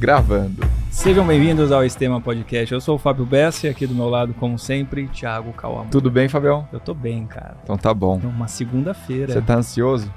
[0.00, 0.62] Gravando.
[0.90, 2.72] Sejam bem-vindos ao Estema Podcast.
[2.72, 5.88] Eu sou o Fábio Bessi, aqui do meu lado, como sempre, Thiago Cauamão.
[5.90, 6.66] Tudo bem, Fabião?
[6.72, 7.54] Eu tô bem, cara.
[7.62, 8.18] Então tá bom.
[8.24, 9.30] Uma segunda-feira.
[9.34, 10.10] Você tá ansioso?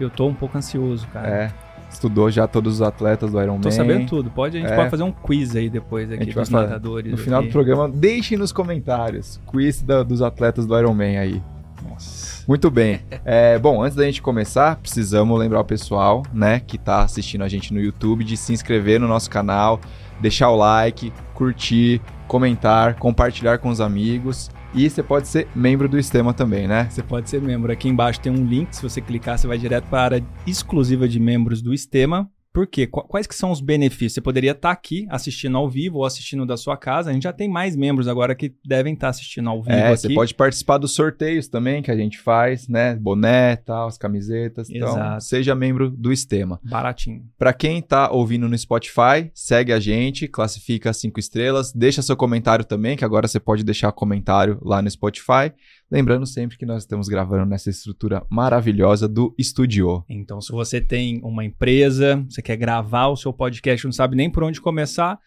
[0.00, 1.28] Eu tô um pouco ansioso, cara.
[1.28, 1.52] É.
[1.88, 3.60] Estudou já todos os atletas do Ironman.
[3.60, 4.28] Tô sabendo tudo.
[4.28, 4.74] Pode, a gente É.
[4.74, 7.12] pode fazer um quiz aí depois aqui dos nadadores.
[7.12, 7.48] No final aqui.
[7.48, 11.40] do programa, deixem nos comentários quiz da- dos atletas do Ironman aí.
[11.88, 12.31] Nossa.
[12.46, 13.00] Muito bem.
[13.24, 17.48] É, bom, antes da gente começar, precisamos lembrar o pessoal, né, que tá assistindo a
[17.48, 19.80] gente no YouTube de se inscrever no nosso canal,
[20.20, 24.50] deixar o like, curtir, comentar, compartilhar com os amigos.
[24.74, 26.88] E você pode ser membro do Estema também, né?
[26.90, 27.70] Você pode ser membro.
[27.70, 28.74] Aqui embaixo tem um link.
[28.74, 32.30] Se você clicar, você vai direto para a área exclusiva de membros do Estema.
[32.52, 32.86] Por quê?
[32.86, 34.12] Qu- Quais que são os benefícios?
[34.14, 37.08] Você poderia estar aqui assistindo ao vivo ou assistindo da sua casa.
[37.10, 39.96] A gente já tem mais membros agora que devem estar assistindo ao vivo É, aqui.
[40.02, 42.94] você pode participar dos sorteios também que a gente faz, né?
[42.96, 44.68] Boné, tal, as camisetas.
[44.68, 45.24] Então, Exato.
[45.24, 46.60] seja membro do Estema.
[46.62, 47.24] Baratinho.
[47.38, 52.16] Pra quem tá ouvindo no Spotify, segue a gente, classifica as cinco estrelas, deixa seu
[52.16, 55.52] comentário também, que agora você pode deixar comentário lá no Spotify.
[55.92, 60.02] Lembrando sempre que nós estamos gravando nessa estrutura maravilhosa do Estúdio.
[60.08, 64.30] Então, se você tem uma empresa, você quer gravar o seu podcast, não sabe nem
[64.30, 65.18] por onde começar,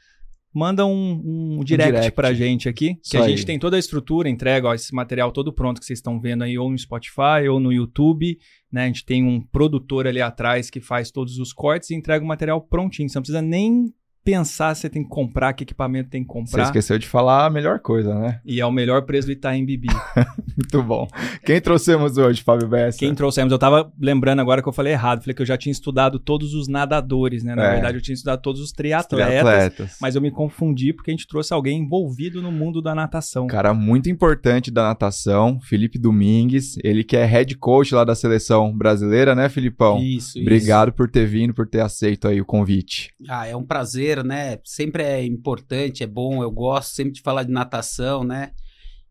[0.52, 2.12] manda um, um direct, direct.
[2.14, 3.30] pra gente aqui, que Isso a aí.
[3.30, 6.44] gente tem toda a estrutura, entrega ó, esse material todo pronto que vocês estão vendo
[6.44, 8.36] aí, ou no Spotify, ou no YouTube,
[8.72, 8.86] né?
[8.86, 12.28] A gente tem um produtor ali atrás que faz todos os cortes e entrega o
[12.28, 13.08] material prontinho.
[13.08, 13.94] Você não precisa nem
[14.26, 16.64] pensar se você tem que comprar, que equipamento tem que Você comprar.
[16.64, 18.42] esqueceu de falar a melhor coisa, né?
[18.44, 19.88] E é o melhor preço do Itaim Bibi.
[20.58, 21.08] Muito bom.
[21.46, 22.98] Quem trouxemos hoje, Fábio Bessa?
[22.98, 23.52] Quem trouxemos?
[23.52, 25.22] Eu tava lembrando agora que eu falei errado.
[25.22, 27.54] Falei que eu já tinha estudado todos os nadadores, né?
[27.56, 27.72] Na É.
[27.74, 29.28] verdade, eu tinha estudado todos os triatletas.
[29.42, 29.98] Triatletas.
[30.02, 33.46] Mas eu me confundi porque a gente trouxe alguém envolvido no mundo da natação.
[33.48, 38.76] Cara muito importante da natação, Felipe Domingues, ele que é head coach lá da seleção
[38.76, 40.02] brasileira, né, Filipão?
[40.02, 43.14] Isso, Obrigado por ter vindo, por ter aceito aí o convite.
[43.20, 43.32] isso.
[43.32, 44.60] Ah, é um prazer, né?
[44.64, 48.52] Sempre é importante, é bom, eu gosto sempre de falar de natação, né?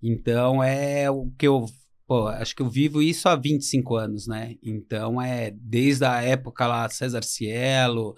[0.02, 1.66] Então é o que eu,
[2.06, 4.56] pô, acho que eu vivo isso há 25 anos, né?
[4.62, 8.14] Então é desde a época lá César Cielo,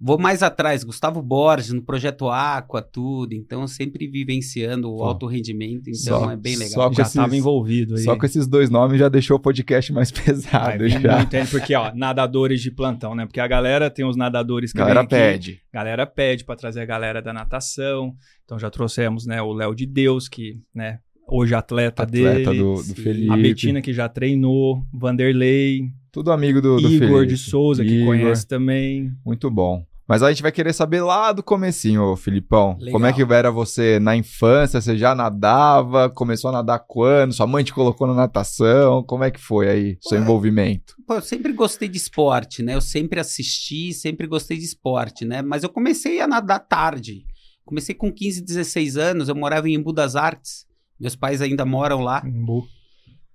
[0.00, 3.32] vou mais atrás, Gustavo Borges no projeto Aqua, tudo.
[3.34, 6.92] Então sempre vivenciando o Pô, alto rendimento, então só- é bem legal.
[6.94, 8.02] já estava envolvido aí.
[8.02, 11.16] Só com esses dois nomes já deixou o podcast mais pesado vir já.
[11.16, 11.44] muito, hein?
[11.50, 13.26] porque, ó, nadadores de plantão, né?
[13.26, 15.60] Porque a galera tem os nadadores que Galera vem aqui, pede.
[15.72, 18.14] galera pede pra trazer a galera da natação.
[18.44, 21.00] Então já trouxemos, né, o Léo de Deus, que, né,
[21.30, 22.58] hoje atleta, Atleta dele.
[22.62, 22.94] do, do.
[22.94, 23.30] Felipe.
[23.32, 27.26] A Betina, que já treinou, Vanderlei, Tudo amigo do, do Igor Felipe.
[27.26, 28.06] de Souza, que Igor.
[28.06, 29.12] conhece também.
[29.26, 29.84] Muito bom.
[30.08, 32.78] Mas a gente vai querer saber lá do comecinho, Filipão.
[32.78, 32.92] Legal.
[32.92, 34.80] Como é que era você na infância?
[34.80, 36.08] Você já nadava?
[36.08, 37.34] Começou a nadar quando?
[37.34, 39.02] Sua mãe te colocou na natação?
[39.02, 40.24] Como é que foi aí, seu Ué.
[40.24, 40.94] envolvimento?
[41.06, 42.74] Pô, eu sempre gostei de esporte, né?
[42.74, 45.42] Eu sempre assisti, sempre gostei de esporte, né?
[45.42, 47.26] Mas eu comecei a nadar tarde.
[47.66, 50.66] Comecei com 15, 16 anos, eu morava em Embu das Artes.
[50.98, 52.22] Meus pais ainda moram lá.
[52.24, 52.66] Embu.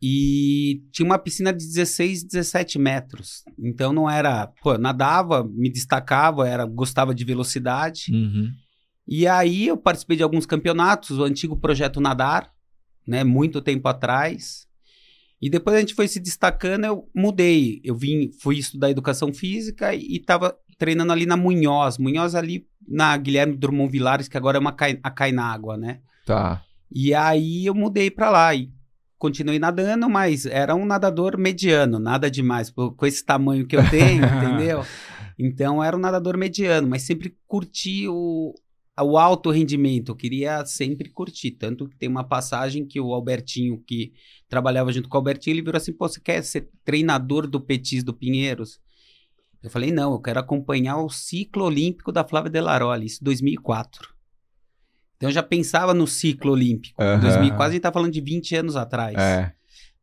[0.05, 3.41] E tinha uma piscina de 16, 17 metros.
[3.57, 4.47] Então não era.
[4.61, 8.11] Pô, nadava, me destacava, era, gostava de velocidade.
[8.11, 8.51] Uhum.
[9.07, 12.51] E aí eu participei de alguns campeonatos, o antigo projeto Nadar,
[13.07, 14.67] né, muito tempo atrás.
[15.41, 17.79] E depois a gente foi se destacando, eu mudei.
[17.81, 23.15] Eu vim, fui estudar educação física e estava treinando ali na Munhoz, Munhoz ali na
[23.15, 26.01] Guilherme Drummond Vilares, que agora é uma cai, a Cainágua, né?
[26.25, 26.61] Tá.
[26.91, 28.69] E aí eu mudei para lá e
[29.23, 34.21] continuei nadando, mas era um nadador mediano, nada demais, com esse tamanho que eu tenho,
[34.27, 34.83] entendeu?
[35.39, 38.53] Então era um nadador mediano, mas sempre curti o,
[38.99, 41.51] o alto rendimento, eu queria sempre curtir.
[41.51, 44.11] Tanto que tem uma passagem que o Albertinho, que
[44.49, 48.03] trabalhava junto com o Albertinho, ele virou assim: pô, você quer ser treinador do Petis
[48.03, 48.77] do Pinheiros?
[49.63, 54.12] Eu falei: não, eu quero acompanhar o ciclo olímpico da Flávia Delaroli, isso em 2004.
[55.23, 57.01] Então eu já pensava no ciclo olímpico.
[57.01, 57.19] Em Aham.
[57.21, 59.15] 2004 a gente tá falando de 20 anos atrás.
[59.17, 59.53] É.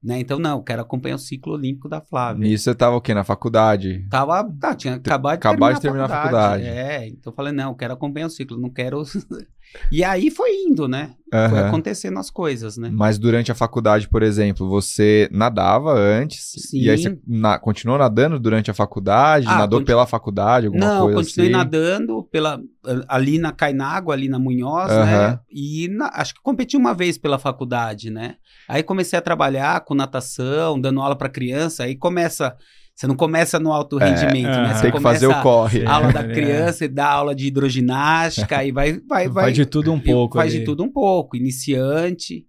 [0.02, 0.18] Né?
[0.18, 2.48] Então, não, eu quero acompanhar o ciclo olímpico da Flávia.
[2.48, 3.12] Nisso você tava o quê?
[3.12, 4.06] Na faculdade?
[4.08, 6.64] Tava, tá, tinha acabado de Acabar terminar, de terminar a a faculdade.
[6.64, 9.02] É, então eu falei, não, eu quero acompanhar o ciclo, não quero.
[9.90, 11.12] e aí foi indo, né?
[11.30, 11.68] Foi Aham.
[11.68, 12.90] acontecendo as coisas, né?
[12.92, 16.50] Mas durante a faculdade, por exemplo, você nadava antes?
[16.68, 16.80] Sim.
[16.80, 19.46] E aí você na- continuou nadando durante a faculdade?
[19.48, 21.56] Ah, nadou pela faculdade, alguma não, coisa continuei assim?
[21.56, 22.60] nadando pela,
[23.06, 25.04] ali na Cainágua, ali na Munhoz, Aham.
[25.04, 25.40] né?
[25.52, 28.34] E na- acho que competi uma vez pela faculdade, né?
[28.68, 32.56] Aí comecei a trabalhar com natação, dando aula para criança, aí começa.
[33.00, 34.64] Você não começa no alto rendimento, né?
[34.66, 34.74] aham.
[34.74, 35.86] Você Tem que fazer o corre.
[35.86, 36.28] A aula da É.
[36.34, 39.44] criança e dá aula de hidroginástica, aí vai, vai, vai.
[39.44, 40.36] Faz de tudo um pouco.
[40.36, 40.58] Faz ali.
[40.58, 42.44] de tudo um pouco, iniciante.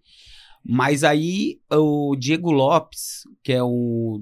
[0.62, 4.22] Mas aí o Diego Lopes, que é o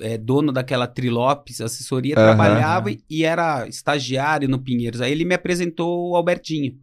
[0.00, 2.24] é, dono daquela Trilopes assessoria, Aham.
[2.24, 5.00] trabalhava e- e era estagiário no Pinheiros.
[5.00, 6.76] Aí ele me apresentou o Albertinho.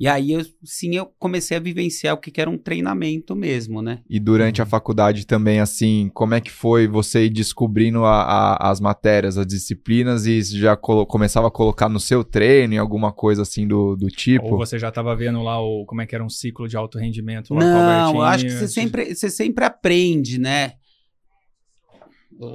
[0.00, 3.82] E aí, eu, sim, eu comecei a vivenciar o que, que era um treinamento mesmo,
[3.82, 3.98] né?
[4.08, 8.70] E durante a faculdade também, assim, como é que foi você ir descobrindo a- a-
[8.70, 13.42] as matérias, as disciplinas e já começava a colocar no seu treino, em alguma coisa
[13.42, 14.46] assim do, do tipo?
[14.46, 16.98] Ou você já estava vendo lá o, como é que era um ciclo de alto
[16.98, 20.72] rendimento lá com Não, eu acho que você antes- sempre, você sempre aprende, né?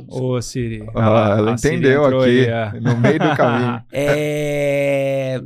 [0.07, 0.83] Ô, Siri.
[0.95, 2.79] Ah, a- ela a Siri entendeu entrou aqui, aí, é.
[2.79, 3.83] no meio do caminho.
[3.91, 5.43] É...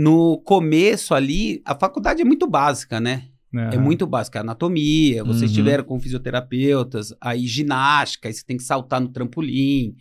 [0.00, 3.24] No começo ali, a faculdade é muito básica, né?
[3.52, 3.80] É Aham.
[3.80, 4.38] muito básica.
[4.38, 5.46] Anatomia, vocês Uhum.
[5.48, 9.96] estiveram com fisioterapeutas, aí ginástica, aí você tem que saltar no trampolim,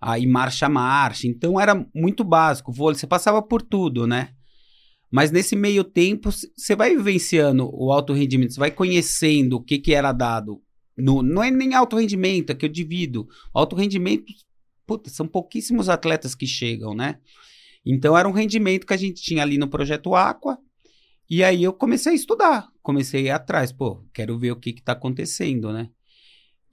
[0.00, 1.28] aí marcha, marcha.
[1.28, 2.72] Então era muito básico.
[2.72, 4.30] Vôlei, você passava por tudo, né?
[5.12, 9.78] Mas nesse meio tempo, você vai vivenciando o alto rendimento, você vai conhecendo o que,
[9.78, 10.60] que era dado.
[10.98, 13.28] No, não é nem alto rendimento, é que eu divido.
[13.54, 14.24] Alto rendimento,
[14.84, 17.20] puta, são pouquíssimos atletas que chegam, né?
[17.86, 20.58] Então era um rendimento que a gente tinha ali no projeto Aqua.
[21.30, 24.72] E aí eu comecei a estudar, comecei a ir atrás, pô, quero ver o que
[24.72, 25.88] que tá acontecendo, né?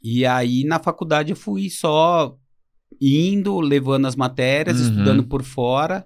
[0.02, 2.36] E aí na faculdade eu fui só
[3.00, 4.90] indo, levando as matérias, Uhum.
[4.90, 6.06] estudando por fora,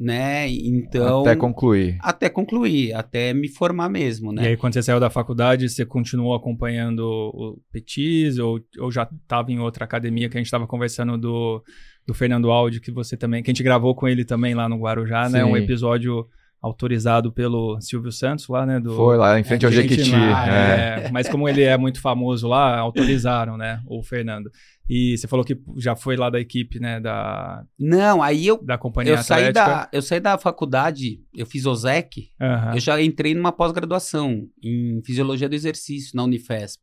[0.00, 0.48] né?
[0.48, 1.98] Então Até concluir.
[2.00, 4.48] até concluir, até me formar mesmo, E né?
[4.48, 9.52] aí, quando você saiu da faculdade, você continuou acompanhando o Petis ou, ou já estava
[9.52, 11.62] em outra academia que a gente estava conversando do,
[12.06, 14.78] do Fernando Aldi, que você também, que a gente gravou com ele também lá no
[14.80, 15.44] Guarujá, né?
[15.44, 15.50] Sim.
[15.50, 16.26] Um episódio
[16.62, 18.78] autorizado pelo Silvio Santos lá, né?
[18.80, 20.12] Do, Foi lá em frente ao Gente, Jequiti.
[20.12, 21.04] lá, é.
[21.06, 23.80] é, mas como ele é muito famoso lá, autorizaram, né?
[23.86, 24.50] O Fernando.
[24.92, 26.98] E você falou que já foi lá da equipe, né?
[26.98, 31.64] Da, Não, aí eu da companhia eu saí da eu saí da faculdade, eu fiz
[31.64, 32.74] OSEC, Aham.
[32.74, 36.80] Eu já entrei numa pós-graduação em fisiologia do exercício na Unifesp.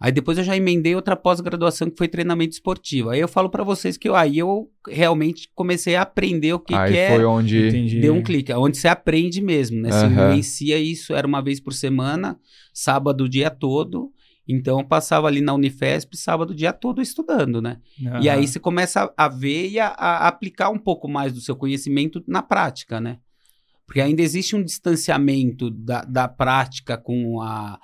[0.00, 3.10] Aí depois eu já emendei outra pós-graduação que foi treinamento esportivo.
[3.10, 6.74] Aí eu falo pra vocês que eu- aí eu realmente comecei a aprender o que,
[6.74, 7.14] Aí que é.
[7.14, 7.68] foi onde.
[7.68, 8.00] Entendi.
[8.00, 9.92] Deu um clique, onde você aprende mesmo, né?
[9.92, 10.28] Você Aham.
[10.30, 12.36] vivencia isso, era uma vez por semana,
[12.72, 14.10] sábado o dia todo.
[14.50, 17.78] Então eu passava ali na Unifesp, sábado o dia todo estudando, né?
[17.98, 18.30] E Aham.
[18.32, 22.22] aí você começa a ver e a, a aplicar um pouco mais do seu conhecimento
[22.26, 23.18] na prática, né?
[23.86, 27.78] Porque ainda existe um distanciamento da, da prática com a,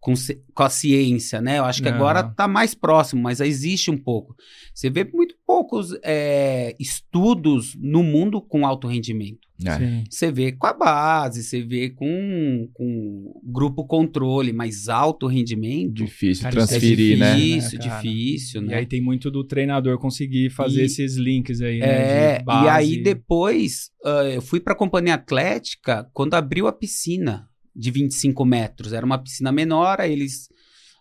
[0.00, 0.14] com,
[0.54, 1.58] com a ciência, né?
[1.58, 4.34] Eu acho que agora está mais próximo, mas existe um pouco.
[4.74, 9.49] Você vê muito poucos é, estudos no mundo com alto rendimento.
[9.68, 10.04] É.
[10.08, 15.92] Você vê com a base, você vê com, com grupo controle, mas alto rendimento.
[15.94, 17.34] Difícil Cara, isso é transferir, né?
[17.36, 18.74] Difícil, né, difícil, E né?
[18.76, 21.86] aí tem muito do treinador conseguir fazer E- esses links aí, né?
[22.34, 22.66] É, de base.
[22.66, 27.46] e aí depois ah, eu fui para a companhia atlética quando abriu a piscina
[27.76, 28.92] de 25 metros.
[28.92, 30.48] Era uma piscina menor, aí eles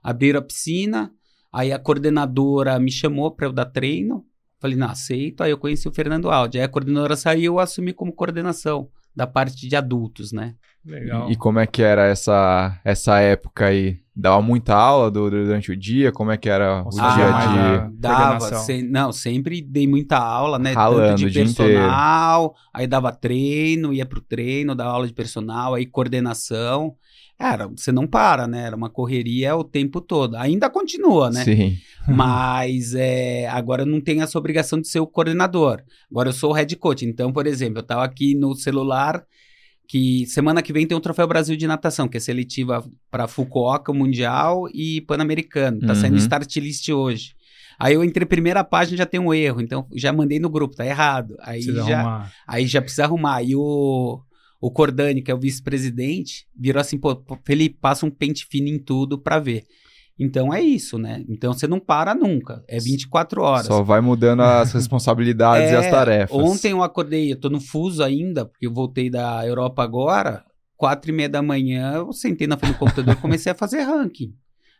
[0.04, 1.12] abriram a piscina,
[1.52, 4.24] aí a coordenadora me chamou para eu dar treino.
[4.60, 5.42] Falei, não, aceito.
[5.42, 6.58] Aí eu conheci o Fernando Aldi.
[6.60, 10.56] Aí a coordenadora saiu, eu assumi como coordenação da parte de adultos, né?
[10.86, 11.30] Legal.
[11.30, 14.00] E como é que era essa, essa época aí?
[14.16, 16.12] Dava muita aula do- durante o dia?
[16.12, 20.60] Como é que era o Ou dia a- Dava, sem- não, sempre dei muita aula,
[20.60, 20.74] né?
[20.74, 25.86] Ralando Tanto de personal, aí dava treino, ia pro treino, dava aula de personal, aí
[25.86, 26.96] coordenação.
[27.40, 28.66] Era, você não para, né?
[28.66, 30.36] Era uma correria o tempo todo.
[30.36, 31.46] Ainda continua, né?
[31.46, 31.78] Sim.
[32.08, 35.82] Mas é, agora eu não tenho essa obrigação de ser o coordenador.
[36.12, 37.06] Agora eu sou o head coach.
[37.06, 39.24] Então, por exemplo, eu tava aqui no celular
[39.88, 43.92] que semana que vem tem o Troféu Brasil de Natação, que é seletiva para Fukuoka
[43.94, 45.80] Mundial e Pan-Americano.
[45.80, 46.20] Tá saindo Uhum.
[46.20, 47.34] start list hoje.
[47.80, 50.86] Aí eu entrei primeira página já tem um erro, então já mandei no grupo, tá
[50.86, 51.36] errado.
[51.40, 52.34] Aí Precisa já, arrumar.
[52.46, 53.42] aí já precisa arrumar.
[53.42, 54.20] E o,
[54.62, 58.78] o Cordani, que é o vice-presidente, virou assim, pô, Felipe, passa um pente fino em
[58.78, 59.64] tudo pra ver.
[60.22, 61.24] Então é isso, né?
[61.30, 62.62] Então você não para nunca.
[62.68, 63.68] É 24 horas.
[63.68, 66.38] Só vai mudando as responsabilidades e as É, tarefas.
[66.38, 70.44] Ontem eu acordei, eu tô no fuso ainda, porque eu voltei da Europa agora.
[70.76, 73.82] Quatro e meia da manhã, eu sentei na frente do computador e comecei a fazer
[73.82, 74.34] ranking.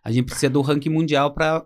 [0.04, 1.66] A gente precisa do ranking mundial pra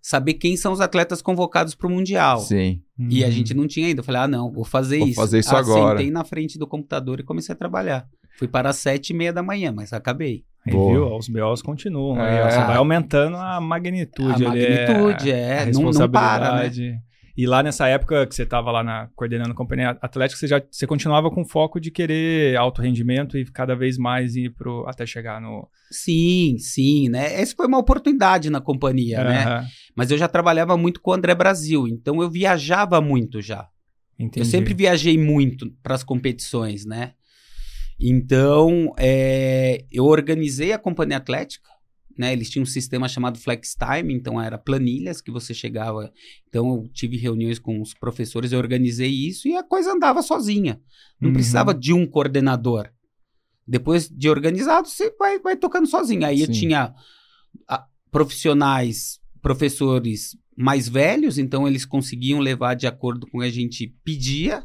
[0.00, 2.40] saber quem são os atletas convocados pro mundial.
[2.40, 2.80] Sim.
[2.98, 3.32] E a Uhum.
[3.32, 4.00] gente não tinha ainda.
[4.00, 5.16] Eu falei, ah, não, vou fazer Vou isso.
[5.20, 5.98] fazer isso ah, agora.
[5.98, 8.06] Sentei na frente do computador e comecei a trabalhar.
[8.38, 10.44] Fui para as sete e meia da manhã, mas acabei.
[10.66, 11.14] Aí, viu?
[11.16, 12.20] Os BOs continuam.
[12.20, 12.42] É.
[12.42, 14.44] aí, vai aumentando a magnitude.
[14.44, 15.66] a ali, é, magnitude, a é.
[15.72, 17.00] Não, não para, né?
[17.40, 20.60] E lá nessa época que você estava lá na, coordenando a companhia atlética, você já
[20.70, 25.06] você continuava com foco de querer alto rendimento e cada vez mais ir pro, até
[25.06, 25.66] chegar no.
[25.90, 27.40] Sim, sim, né?
[27.40, 29.44] Essa foi uma oportunidade na companhia, né?
[29.44, 29.66] Aham,
[29.96, 33.66] Mas eu já trabalhava muito com o André Brasil, então eu viajava muito já.
[34.18, 34.40] entendi.
[34.40, 37.14] Eu sempre viajei muito para as competições, né?
[37.98, 41.70] Então, é, eu organizei a companhia atlética,
[42.20, 42.32] né?
[42.32, 46.12] Eles tinham um sistema chamado Flex Time, então era planilhas que você chegava.
[46.48, 50.80] Então eu tive reuniões com os professores, eu organizei isso e a coisa andava sozinha.
[51.20, 51.34] Não Uhum.
[51.34, 52.90] precisava de um coordenador.
[53.66, 56.24] Depois de organizado, você vai, vai tocando sozinho.
[56.26, 56.52] Aí eu Sim.
[56.52, 56.94] tinha
[57.66, 63.50] ah, profissionais, professores mais velhos, então eles conseguiam levar de acordo com o que a
[63.50, 64.64] gente pedia.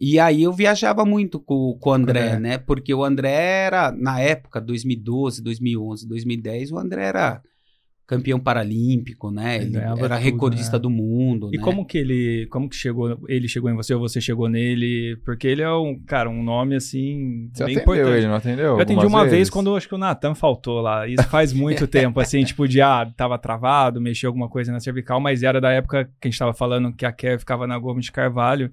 [0.00, 2.56] E aí eu viajava muito com, com o André, né?
[2.56, 7.42] Porque o André era, na época, 2012, 2011, 2010, o André era
[8.10, 9.58] campeão paralímpico, né?
[9.58, 10.82] Ele era tudo, recordista né?
[10.82, 11.62] do mundo, E né?
[11.62, 15.16] como que ele, como que chegou, ele chegou em você ou você chegou nele?
[15.24, 18.18] Porque ele é um, cara, um nome assim, Você bem atendeu importante.
[18.18, 18.66] ele, não atendeu?
[18.66, 19.50] Eu atendi uma vez vezes?
[19.50, 21.06] quando eu acho que o Natan faltou lá.
[21.06, 25.20] Isso faz muito tempo, assim, tipo, de ah, tava travado, mexeu alguma coisa na cervical,
[25.20, 28.06] mas era da época que a gente tava falando que a Kev ficava na Gomes
[28.06, 28.72] de Carvalho.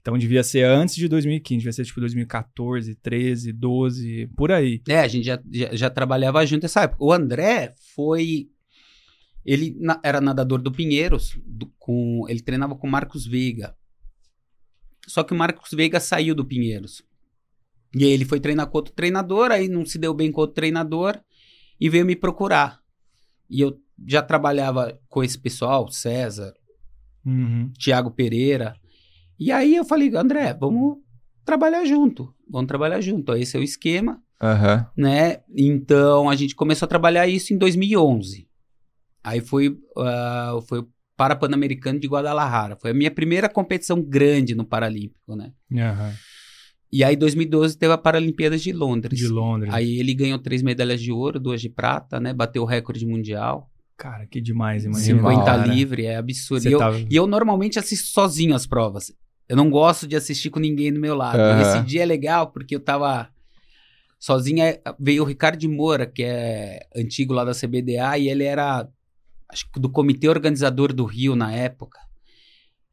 [0.00, 4.80] Então devia ser antes de 2015, devia ser tipo 2014, 13, 12, por aí.
[4.88, 7.04] É, a gente já, já, já trabalhava junto nessa época.
[7.04, 8.48] O André foi.
[9.44, 13.74] Ele na- era nadador do Pinheiros, do- com, ele treinava com o Marcos Veiga.
[15.06, 17.02] Só que o Marcos Veiga saiu do Pinheiros.
[17.94, 20.54] E aí ele foi treinar com outro treinador, aí não se deu bem com outro
[20.54, 21.18] treinador
[21.80, 22.80] e veio me procurar.
[23.48, 26.54] E eu já trabalhava com esse pessoal, César,
[27.26, 27.70] Uhum.
[27.76, 28.74] Tiago Pereira.
[29.40, 30.98] E aí eu falei, André, vamos
[31.46, 32.32] trabalhar junto.
[32.48, 33.34] Vamos trabalhar junto.
[33.34, 34.86] Esse é o esquema Aham.
[34.94, 35.38] né?
[35.56, 38.46] Então a gente começou a trabalhar isso em 2011.
[39.24, 42.76] Aí foi, ah, foi o Parapan-Americano de Guadalajara.
[42.76, 45.52] Foi a minha primeira competição grande no Paralímpico, né?
[45.74, 46.12] Aham.
[46.92, 49.16] E aí, em 2012, teve a Paralimpíadas de Londres.
[49.18, 49.72] De Londres.
[49.72, 52.34] Aí ele ganhou três medalhas de ouro, duas de prata, né?
[52.34, 53.70] Bateu o recorde mundial.
[53.96, 55.18] Cara, que demais, imagina.
[55.18, 55.66] 50 cara.
[55.66, 56.66] livre, é absurdo.
[56.68, 59.12] E eu, tava- e eu normalmente assisto sozinho as provas.
[59.50, 61.40] Eu não gosto de assistir com ninguém do meu lado.
[61.40, 61.60] Aham.
[61.60, 63.28] Esse dia é legal porque eu tava
[64.18, 64.62] sozinho.
[64.62, 68.86] aí Veio o Ricardo de Moura, que é antigo lá da CBDA, e ele era,
[69.50, 71.98] acho que do comitê organizador do Rio na época.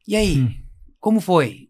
[0.06, 0.50] E aí, Hum.
[0.98, 1.68] como foi?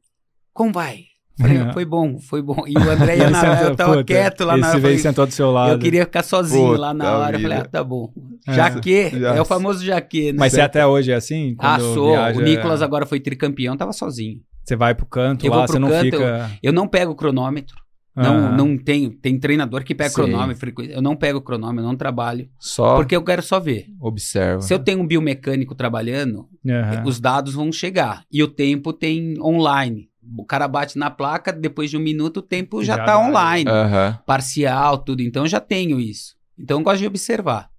[0.55, 1.05] Como vai?
[1.39, 1.73] Falei, É.
[1.73, 2.65] foi bom, foi bom.
[2.67, 4.79] E o André E ia na sentou- eu tava puta, quieto lá esse na hora.
[4.79, 5.73] eu veio e sentou do seu lado.
[5.75, 7.37] Eu queria ficar sozinho Puta lá na hora.
[7.37, 8.13] Eu falei, ah, tá bom.
[8.47, 8.55] É.
[8.55, 10.39] Jaque, Já- é o famoso jaque, né?
[10.39, 11.55] Mas você até hoje é assim?
[11.59, 12.11] Ah, sou.
[12.11, 14.41] viaja, O Nicolas agora foi tricampeão, tava sozinho.
[14.69, 16.51] Você vai pro canto Eu lá, vou pro você não canto, fica...
[16.63, 17.77] Eu não pego o cronômetro.
[18.15, 18.57] Não, Aham.
[18.57, 19.11] não tenho.
[19.11, 20.17] Tem treinador que pega Sim.
[20.17, 20.93] cronômetro, frequência.
[20.93, 22.49] Eu não pego o cronômetro, eu não trabalho.
[22.59, 23.87] Só Porque eu quero só ver.
[24.01, 24.61] observa.
[24.61, 27.03] Se eu tenho um biomecânico trabalhando, Aham.
[27.07, 28.25] os dados vão chegar.
[28.31, 30.11] E o tempo tem online.
[30.37, 33.71] O cara bate na placa, depois de um minuto o tempo já, Já tá online.
[33.71, 34.19] Aham.
[34.27, 35.23] Parcial, tudo.
[35.23, 36.35] Então eu já tenho isso.
[36.59, 37.71] Então eu gosto de observar.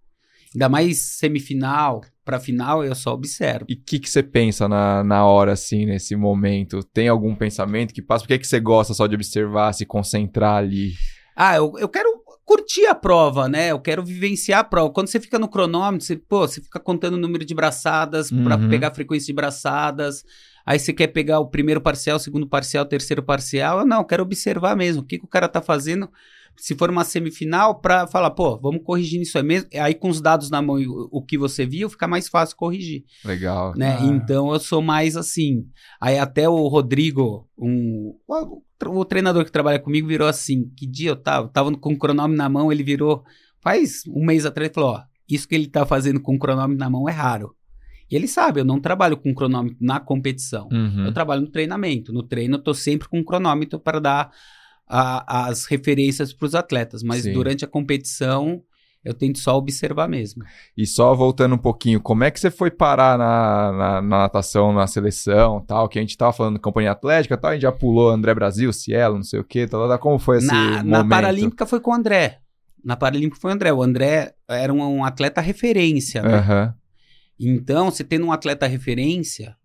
[0.53, 3.65] Ainda mais semifinal pra final, eu só observo.
[3.69, 6.83] E o que, que você pensa na, na hora, assim, nesse momento?
[6.83, 8.23] Tem algum pensamento que passa?
[8.23, 10.93] Por que, que você gosta só de observar, se concentrar ali?
[11.35, 12.09] Ah, eu, eu quero
[12.45, 13.69] curtir a prova, né?
[13.71, 14.91] Eu quero vivenciar a prova.
[14.91, 18.69] Quando você fica no cronômetro, você, pô, você fica contando o número de braçadas Uhum.
[18.69, 20.23] pegar a frequência de braçadas.
[20.65, 23.79] Aí você quer pegar o primeiro parcial, o segundo parcial, o terceiro parcial.
[23.79, 26.09] Eu não, eu quero observar mesmo o que, que o cara tá fazendo.
[26.59, 29.69] Se for uma semifinal, pra falar, pô, vamos corrigir isso aí mesmo.
[29.73, 32.55] Aí com os dados na mão e o, o que você viu, fica mais fácil
[32.55, 33.73] corrigir Legal.
[33.75, 33.97] né?
[33.99, 34.05] Ah.
[34.05, 35.65] Então eu sou mais assim.
[36.01, 40.69] Aí até o Rodrigo, um, o, o treinador que trabalha comigo, virou assim.
[40.75, 41.47] Que dia eu tava?
[41.47, 43.23] Tava com o cronômetro na mão, ele virou.
[43.61, 46.77] Faz um mês atrás, ele falou: Ó, isso que ele tá fazendo com o cronômetro
[46.77, 47.55] na mão é raro.
[48.11, 50.67] E ele sabe, eu não trabalho com cronômetro na competição.
[50.71, 51.05] Uhum.
[51.05, 52.11] Eu trabalho no treinamento.
[52.11, 54.31] No treino eu tô sempre com cronômetro para dar
[54.89, 57.03] a- as referências para os atletas.
[57.03, 57.33] Mas Sim.
[57.33, 58.61] durante a competição
[59.05, 60.43] eu tento só observar mesmo.
[60.75, 64.73] E só voltando um pouquinho, como é que você foi parar na, na, na natação,
[64.73, 65.87] na seleção tal?
[65.87, 68.73] Que a gente tava falando de companhia atlética tal, a gente já pulou André Brasil,
[68.73, 70.85] Cielo, não sei o que, tal, tal, como foi esse na, momento?
[70.87, 72.39] na Paralímpica foi com o André.
[72.83, 73.71] Na Paralímpica foi o André.
[73.73, 76.35] O André era um, um atleta referência, né?
[76.35, 76.73] Aham.
[77.39, 79.55] Então, você tendo um atleta referência,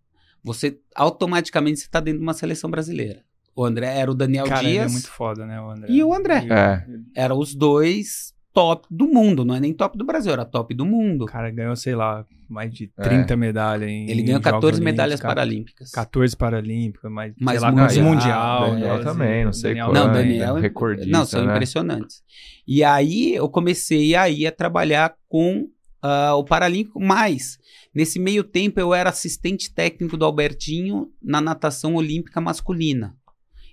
[0.45, 3.23] você automaticamente você tá dentro de uma seleção brasileira.
[3.55, 5.87] O André era o Daniel Cara, ele Dias é muito foda, né, o André?
[5.91, 6.47] e o André.
[6.51, 6.85] É.
[7.15, 9.45] Eram os dois top do mundo.
[9.45, 11.25] Não é nem top do Brasil, era top do mundo.
[11.25, 13.03] O cara ganhou, sei lá, mais de É.
[13.03, 15.35] 30 medalhas em Ele ganhou em 14 Jogos medalhas cara.
[15.35, 15.91] paralímpicas.
[15.91, 18.05] 14 paralímpicas, mais, Mais sei lá, mundial.
[18.05, 18.71] mundial.
[18.71, 20.07] Daniel né, também, não sei Daniel quanto.
[20.07, 20.55] Não, Daniel.
[20.55, 21.53] recordista, não, são né?
[21.53, 22.23] impressionantes.
[22.67, 25.69] E aí eu comecei aí a trabalhar com
[26.01, 27.59] ah, o Paralímpico, mas
[27.95, 33.17] nesse meio tempo eu era assistente técnico do Albertinho na natação olímpica masculina.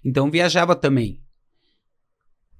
[0.04, 1.22] Então viajava também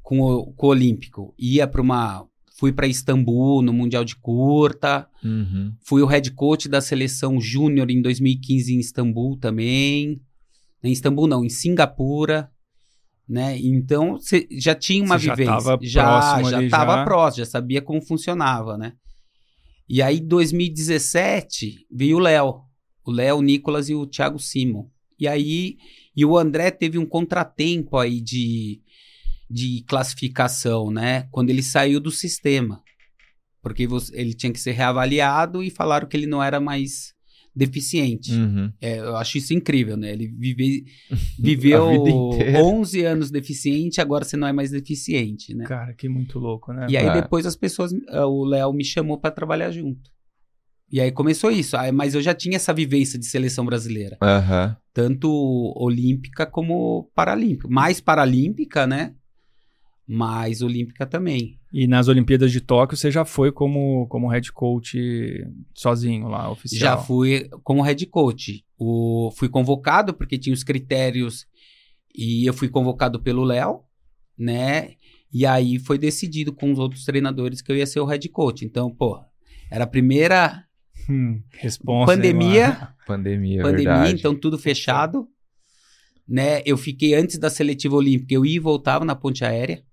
[0.02, 1.34] com o, com o Olímpico.
[1.40, 2.28] Ia para uma.
[2.58, 5.08] Fui para Istambul no Mundial de Curta.
[5.24, 5.74] Uhum.
[5.82, 10.22] Fui o head coach da seleção júnior em 2015 em Istambul também.
[10.84, 12.52] Em Istambul não, em Singapura,
[13.28, 13.58] né?
[13.58, 17.04] Então você já tinha uma já vivência, tava já próximo já ali, estava já.
[17.04, 18.94] próximo, já sabia como funcionava, né?
[19.88, 22.62] E aí 2017 veio o Léo,
[23.06, 24.88] o Léo, o Nicolas e o Thiago Simon.
[25.22, 25.78] E aí
[26.18, 28.82] e o André teve um contratempo aí de
[29.50, 31.28] de classificação, né?
[31.30, 32.82] Quando ele saiu do sistema.
[33.62, 37.14] Porque você- ele tinha que ser reavaliado e falaram que ele não era mais
[37.54, 38.32] deficiente.
[38.32, 38.72] Uhum.
[38.82, 40.12] É, eu acho isso incrível, né?
[40.14, 40.86] Ele vive,
[41.38, 42.64] viveu A vida inteira.
[42.64, 45.66] 11 anos deficiente, agora você não é mais deficiente, né?
[45.66, 46.88] Cara, que muito louco, né?
[46.90, 47.14] E aí É.
[47.22, 50.10] depois as pessoas, ah, o Léo me chamou pra trabalhar junto.
[50.92, 51.78] E aí começou isso.
[51.78, 54.76] Aí, mas eu já tinha essa vivência de seleção brasileira, Aham.
[54.94, 55.30] tanto
[55.78, 57.68] olímpica como paralímpica.
[57.70, 59.14] Mais paralímpica, né?
[60.08, 61.58] Mais olímpica também.
[61.72, 65.00] E nas Olimpíadas de Tóquio você já foi como, como head coach
[65.74, 67.06] sozinho lá, Já oficial.
[67.06, 68.66] fui como head coach.
[68.78, 71.46] O, fui convocado porque tinha os critérios
[72.14, 73.84] e eu fui convocado pelo Léo,
[74.38, 74.96] né?
[75.34, 78.66] E aí foi decidido com os outros treinadores que eu ia ser o head coach.
[78.66, 79.24] Então, pô,
[79.72, 80.66] era a primeira
[81.10, 82.88] Hum, responsa, hein, pandemia, mano?
[83.08, 84.20] Pandemia, pandemia, verdade.
[84.20, 85.28] então tudo fechado,
[86.28, 86.62] né?
[86.66, 89.84] Eu fiquei antes da seletiva olímpica, eu ia e voltava na ponte aérea.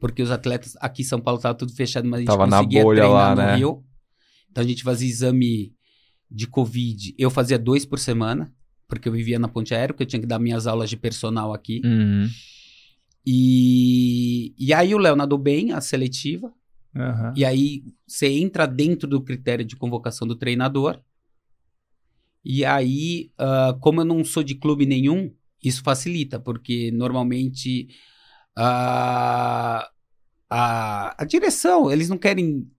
[0.00, 2.58] Porque os atletas aqui em São Paulo tava tudo fechado, mas a gente Tava na
[2.58, 3.56] conseguia bolha treinar lá, no né?
[3.56, 3.84] Rio.
[4.50, 5.74] Então a gente fazia exame
[6.30, 7.14] de Covid.
[7.18, 8.52] Eu fazia dois por semana,
[8.86, 11.52] porque eu vivia na ponte aérea, porque eu tinha que dar minhas aulas de personal
[11.52, 11.80] aqui.
[11.84, 12.28] Uhum.
[13.26, 16.52] E, e aí o Léo nadou bem, a seletiva.
[16.94, 17.32] Aham.
[17.36, 21.00] E aí você entra dentro do critério de convocação do treinador.
[22.44, 27.88] E aí, ah, como eu não sou de clube nenhum, isso facilita, porque normalmente
[28.56, 29.90] ah,
[30.50, 32.70] a, a direção, eles não querem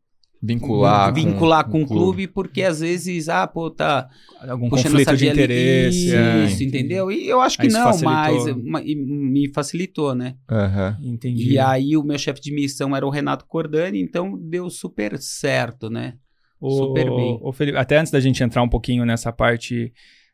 [0.42, 4.08] Vincular, vincular com, com o clube, porque às vezes, ah, pô, tá
[4.48, 5.42] Algum conflito de sardinha ali.
[5.44, 6.16] interesse.
[6.16, 7.12] é, Isso, entendeu?
[7.12, 10.36] E eu acho que Aí isso não, mas ma- me facilitou, né?
[10.50, 10.98] Aham.
[11.04, 11.52] Entendi.
[11.52, 15.90] E aí o meu chefe de missão era o Renato Cordani, então deu super certo,
[15.90, 16.14] né?
[16.62, 17.38] O- super bem.
[17.42, 19.92] o Felipe, até antes da gente entrar um pouquinho nessa parte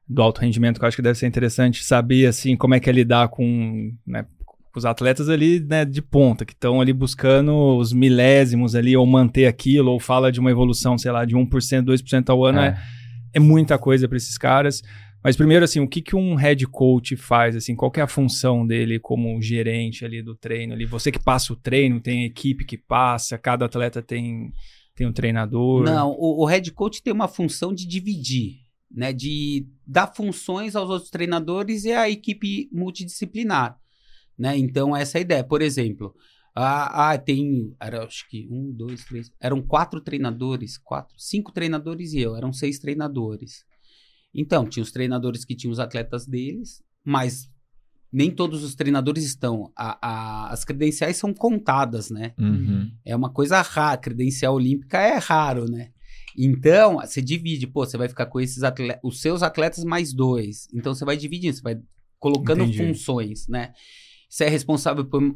[0.08, 2.88] do alto rendimento, que eu acho que deve ser interessante saber assim como é que
[2.88, 4.45] é lidar com, né, com
[4.80, 9.46] os atletas ali né, de ponta, que estão ali buscando os milésimos ali, ou manter
[9.46, 12.78] aquilo, ou fala de uma evolução, sei lá, de 1%, 2% ao ano, é, É.
[13.38, 14.82] é muita coisa para esses caras.
[15.24, 17.56] Mas primeiro, assim, o que, que um head coach faz?
[17.56, 20.74] Assim, qual que é a função dele como gerente ali do treino?
[20.74, 20.86] Ali?
[20.86, 24.54] Você que passa o treino, tem a equipe que passa, cada atleta tem,
[24.96, 25.84] tem um treinador.
[25.84, 28.58] Não, o, o head coach tem uma função de dividir,
[28.92, 29.12] né?
[29.12, 33.76] De dar funções aos outros treinadores e à equipe multidisciplinar,
[34.38, 34.58] né?
[34.58, 35.44] Então, essa é a ideia.
[35.44, 36.14] Por exemplo,
[36.56, 42.14] ah, ah, tem, era, acho que um, dois, três, eram quatro treinadores, quatro, cinco treinadores
[42.14, 43.66] e eu, eram seis treinadores.
[44.34, 47.50] Então, tinha os treinadores que tinham os atletas deles, mas
[48.12, 49.72] nem todos os treinadores estão.
[49.76, 52.34] A- a- as credenciais são contadas, né?
[52.38, 52.92] Uhum.
[53.04, 53.98] É uma coisa rara.
[53.98, 55.92] Credencial olímpica é raro, né?
[56.38, 60.68] Então, você divide, pô, você vai ficar com esses atletas, os seus atletas mais dois.
[60.74, 61.80] Então, você vai dividindo, você vai
[62.20, 62.78] colocando Entendi.
[62.78, 63.74] funções, né?
[64.36, 65.34] Você é responsável por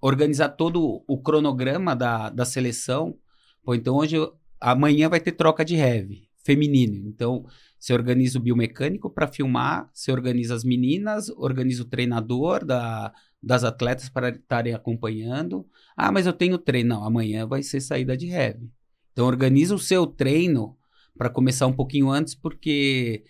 [0.00, 3.16] organizar todo o cronograma da, da seleção.
[3.62, 4.16] Pô, então hoje,
[4.60, 7.08] amanhã vai ter troca de heavy feminino.
[7.08, 7.46] Então,
[7.78, 13.62] você organiza o biomecânico para filmar, você organiza as meninas, organiza o treinador da, das
[13.62, 15.64] atletas para estarem acompanhando.
[15.96, 16.96] Ah, mas eu tenho treino.
[16.96, 18.68] Não, amanhã vai ser saída de heavy.
[19.12, 20.76] Então, organiza o seu treino
[21.16, 23.22] para começar um pouquinho antes, porque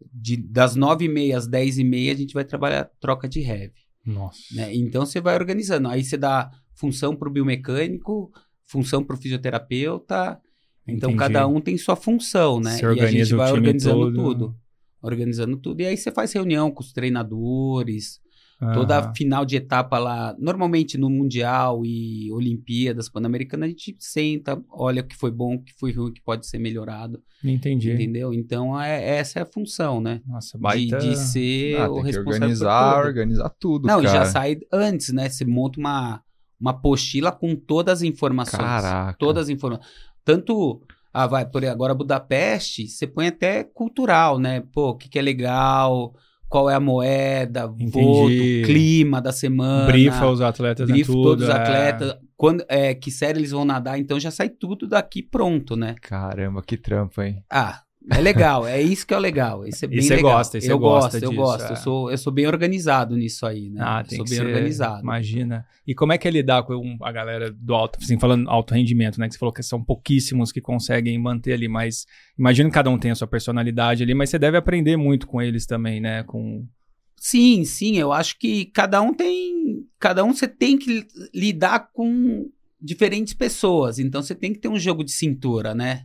[0.00, 3.81] de, das 9h30 às 10h30 a gente vai trabalhar troca de heavy.
[4.04, 4.40] Nossa.
[4.52, 4.74] né?
[4.74, 5.88] Então, você vai organizando.
[5.88, 8.32] Aí você dá função para o biomecânico,
[8.64, 10.40] função para o fisioterapeuta.
[10.86, 11.18] Então, Entendi.
[11.18, 12.72] cada um tem sua função, né?
[12.72, 14.14] Você e a organiza gente vai organizando todo.
[14.14, 14.56] tudo.
[15.00, 15.80] Organizando tudo.
[15.80, 18.20] E aí você faz reunião com os treinadores,
[18.74, 19.12] Toda Aham.
[19.16, 25.04] final de etapa lá, normalmente no Mundial e Olimpíadas Pan-Americanas, a gente senta, olha o
[25.04, 27.90] que foi bom, o que foi ruim, o que pode ser melhorado, Entendi.
[27.92, 28.32] entendeu?
[28.32, 30.20] Então, é, essa é a função, né?
[30.24, 30.98] Nossa, De, baita...
[30.98, 33.06] de ser Ah, o tem que responsável organizar, por tudo.
[33.08, 34.18] organizar tudo, Não, e cara.
[34.18, 35.28] já sai antes, né?
[35.28, 36.22] Você monta uma,
[36.60, 38.62] uma apostila com todas as informações.
[38.62, 39.18] Caraca.
[39.18, 39.88] Todas as informações.
[40.24, 40.80] Tanto,
[41.12, 44.62] ah, vai, por agora Budapeste, você põe até cultural, né?
[44.72, 46.14] Pô, o que, que é legal,
[46.52, 48.28] qual é a moeda, voto,
[48.66, 49.86] clima da semana.
[49.86, 51.22] Brifa os atletas em brief tudo.
[51.22, 51.56] todos os é.
[51.56, 55.94] atletas, quando, é, que série eles vão nadar, então já sai tudo daqui pronto, né?
[56.02, 57.42] Caramba, que trampo, hein?
[57.50, 59.66] Ah, é legal, é isso que é o legal.
[59.66, 60.32] Isso é bem E você legal.
[60.32, 61.64] gosta, e você eu gosta gosto, eu disso, gosto.
[61.64, 61.72] é.
[61.72, 63.80] Eu sou, eu sou bem organizado nisso aí, né?
[63.84, 65.02] Ah, Eu tem sou que bem ser, organizado.
[65.02, 65.66] Imagina.
[65.86, 69.18] E como é que é lidar com a galera do alto, assim, falando alto rendimento,
[69.20, 69.28] né?
[69.28, 72.06] Que você falou que são pouquíssimos que conseguem manter ali, mas
[72.38, 75.40] imagino que cada um tem a sua personalidade ali, mas você deve aprender muito com
[75.40, 76.22] eles também, né?
[76.24, 76.66] Com
[77.16, 79.86] Sim, sim, eu acho que cada um tem.
[80.00, 82.48] Cada um você tem que lidar com
[82.80, 84.00] diferentes pessoas.
[84.00, 86.04] Então você tem que ter um jogo de cintura, né?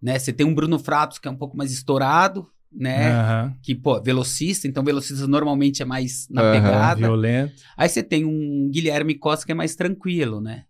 [0.00, 0.18] Né?
[0.18, 3.10] Você tem um Bruno Fratos que é um pouco mais estourado, né?
[3.12, 3.56] Aham.
[3.62, 7.00] Que, pô, velocista, então velocista normalmente é mais na Aham, pegada.
[7.00, 7.62] Violento.
[7.76, 10.64] Aí você tem um Guilherme Costa que é mais tranquilo, né?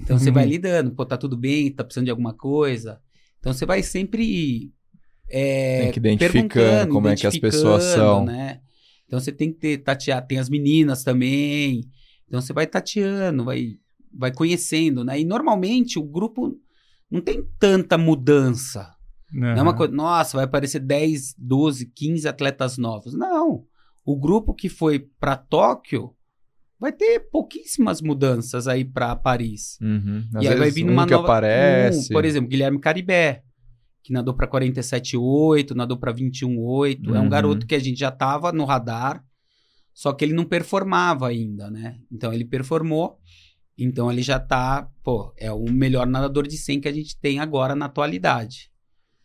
[0.00, 0.34] Então você Uhum.
[0.34, 3.00] vai lidando, pô, tá tudo bem, tá precisando de alguma coisa.
[3.38, 4.72] Então você vai sempre
[5.28, 8.24] é, Tem que identificando como é que as pessoas são.
[8.24, 8.60] Né?
[9.06, 11.82] Então você tem que ter, tatear, tem as meninas também.
[12.26, 13.78] Então você vai tateando, vai,
[14.12, 15.18] vai conhecendo, né?
[15.20, 16.58] E normalmente o grupo
[17.10, 18.94] não tem tanta mudança.
[19.32, 23.12] Não é uma coisa, nossa, vai aparecer 10, 12, 15 atletas novos.
[23.14, 23.64] Não.
[24.04, 26.14] O grupo que foi para Tóquio
[26.80, 29.78] vai ter pouquíssimas mudanças aí para Paris.
[29.82, 30.24] Uhum.
[30.34, 31.24] Às e aí vai vir um uma que nova.
[31.26, 32.10] aparece.
[32.10, 33.42] um, por exemplo, Guilherme Caribé,
[34.02, 37.06] que nadou para 47,8, nadou para 21,8.
[37.14, 37.26] É Uhum.
[37.26, 39.22] um garoto que a gente já tava no radar,
[39.92, 41.98] só que ele não performava ainda, né?
[42.10, 43.18] Então ele performou.
[43.78, 47.38] Então ele já tá, pô, é o melhor nadador de 100 que a gente tem
[47.38, 48.70] agora na atualidade.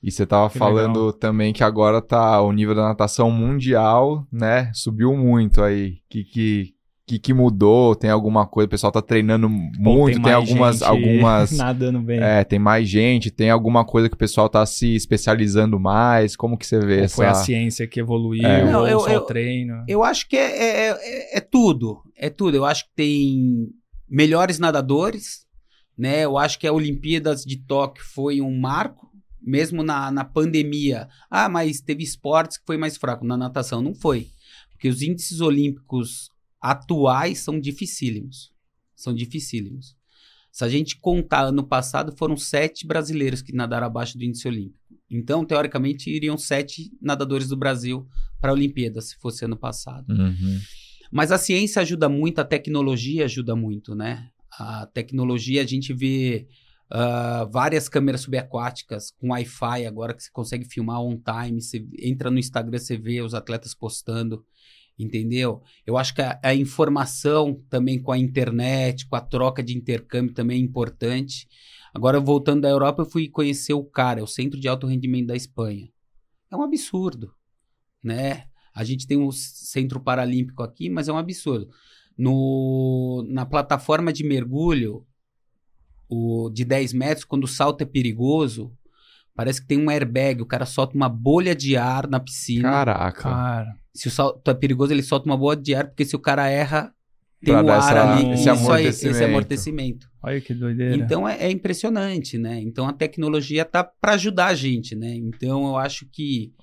[0.01, 1.13] E você tava Que falando legal.
[1.13, 4.69] também que agora tá o nível da natação mundial, né?
[4.73, 5.97] Subiu muito aí.
[6.09, 6.73] Que que
[7.05, 7.95] que, que mudou?
[7.97, 8.65] Tem alguma coisa?
[8.65, 12.19] O pessoal tá treinando muito, tem, mais algumas gente algumas Nadando bem.
[12.21, 16.35] é, tem mais gente, tem alguma coisa que o pessoal tá se especializando mais?
[16.37, 18.63] Como que você vê Ou essa foi a ciência que evoluiu, É.
[18.71, 19.83] Não, ou eu- só eu- o treino.
[19.85, 22.01] Eu acho que é, é, é- é tudo.
[22.17, 22.55] É tudo.
[22.55, 23.67] Eu acho que tem
[24.13, 25.47] melhores nadadores,
[25.97, 26.23] né?
[26.23, 31.09] Eu acho que a Olimpíadas de Tóquio foi um marco, mesmo na, na pandemia.
[31.31, 33.25] Ah, mas teve esportes que foi mais fraco.
[33.25, 34.29] Na natação não foi.
[34.69, 36.29] Porque os índices olímpicos
[36.61, 38.53] atuais são dificílimos.
[38.95, 39.95] São dificílimos.
[40.51, 44.79] Se a gente contar ano passado, foram sete brasileiros que nadaram abaixo do índice olímpico.
[45.09, 48.07] Então, teoricamente, iriam sete nadadores do Brasil
[48.39, 50.05] para a Olimpíada, se fosse ano passado.
[50.11, 50.59] Uhum.
[51.13, 54.31] Mas a ciência ajuda muito, a tecnologia ajuda muito, né?
[54.57, 56.47] A tecnologia, a gente vê
[56.89, 61.61] ah, várias câmeras subaquáticas com Wi-Fi agora que você consegue filmar on time.
[61.61, 64.43] Você entra no Instagram, você vê os atletas postando,
[64.97, 65.61] entendeu?
[65.85, 70.33] Eu acho que a, a informação também com a internet, com a troca de intercâmbio
[70.33, 71.47] também é importante.
[71.93, 75.27] Agora, voltando da Europa, eu fui conhecer o CAR, é o Centro de Alto Rendimento
[75.27, 75.87] da Espanha.
[76.49, 77.31] É um absurdo,
[78.03, 78.47] né?
[78.73, 81.69] A gente tem um centro paralímpico aqui, mas é um absurdo.
[82.17, 85.05] No, na plataforma de mergulho,
[86.09, 88.71] o de 10 metros, quando o salto é perigoso,
[89.35, 92.69] parece que tem um airbag, o cara solta uma bolha de ar na piscina.
[92.69, 93.21] Caraca.
[93.23, 96.19] Cara, Se o salto é perigoso, ele solta uma bolha de ar, porque se o
[96.19, 96.91] cara erra,
[97.43, 98.31] tem Pra o ar essa- ali.
[98.31, 99.25] esse Isso aí, esse amortecimento.
[99.29, 100.09] amortecimento.
[100.23, 100.95] olha que doideira.
[100.95, 102.59] Então é, é impressionante, né?
[102.61, 105.13] Então a tecnologia tá para ajudar a gente, né?
[105.15, 106.53] Então eu acho que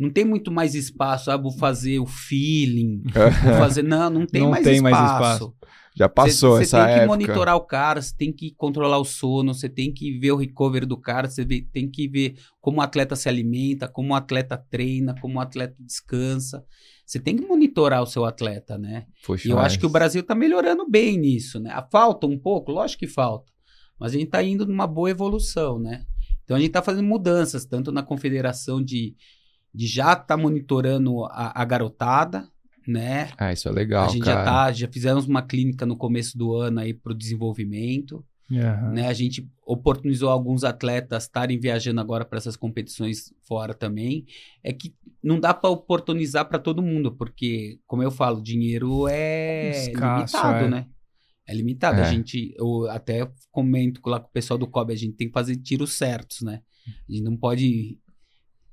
[0.00, 3.02] não tem muito mais espaço, ah, vou fazer o feeling,
[3.44, 5.32] vou fazer não, não tem, Não mais, tem mais espaço.
[5.44, 5.54] espaço.
[5.96, 7.06] Já passou Você essa tem que época.
[7.08, 10.86] monitorar o cara, você tem que controlar o sono, você tem que ver o recovery
[10.86, 15.14] do cara, você tem que ver como o atleta se alimenta, como o atleta treina,
[15.20, 16.64] como o atleta descansa.
[17.04, 19.04] Você tem que monitorar o seu atleta, né?
[19.26, 21.70] Poxa, E eu mas- acho que o Brasil está melhorando bem nisso, né?
[21.74, 22.70] Ah, Falta um pouco?
[22.70, 23.50] Lógico que falta.
[23.98, 26.04] Mas a gente está indo numa boa evolução, né?
[26.44, 29.16] Então a gente está fazendo mudanças, tanto na confederação de,
[29.74, 32.48] de já estar monitorando a, a garotada,
[32.86, 33.30] né?
[33.38, 34.38] Ah, isso é legal, a gente cara.
[34.38, 38.92] já tá, já fizemos uma clínica no começo do ano aí para o desenvolvimento, Aham.
[38.92, 39.06] né?
[39.06, 44.26] A gente oportunizou alguns atletas estarem viajando agora para essas competições fora também.
[44.62, 49.70] É que não dá para oportunizar para todo mundo, porque, como eu falo, dinheiro é
[49.70, 50.68] Escasso, limitado, é.
[50.68, 50.86] né?
[51.46, 52.00] É limitado.
[52.00, 52.02] É.
[52.02, 55.34] A gente, eu até comento lá com o pessoal do COB, a gente tem que
[55.34, 56.62] fazer tiros certos, né?
[56.86, 57.98] A gente não pode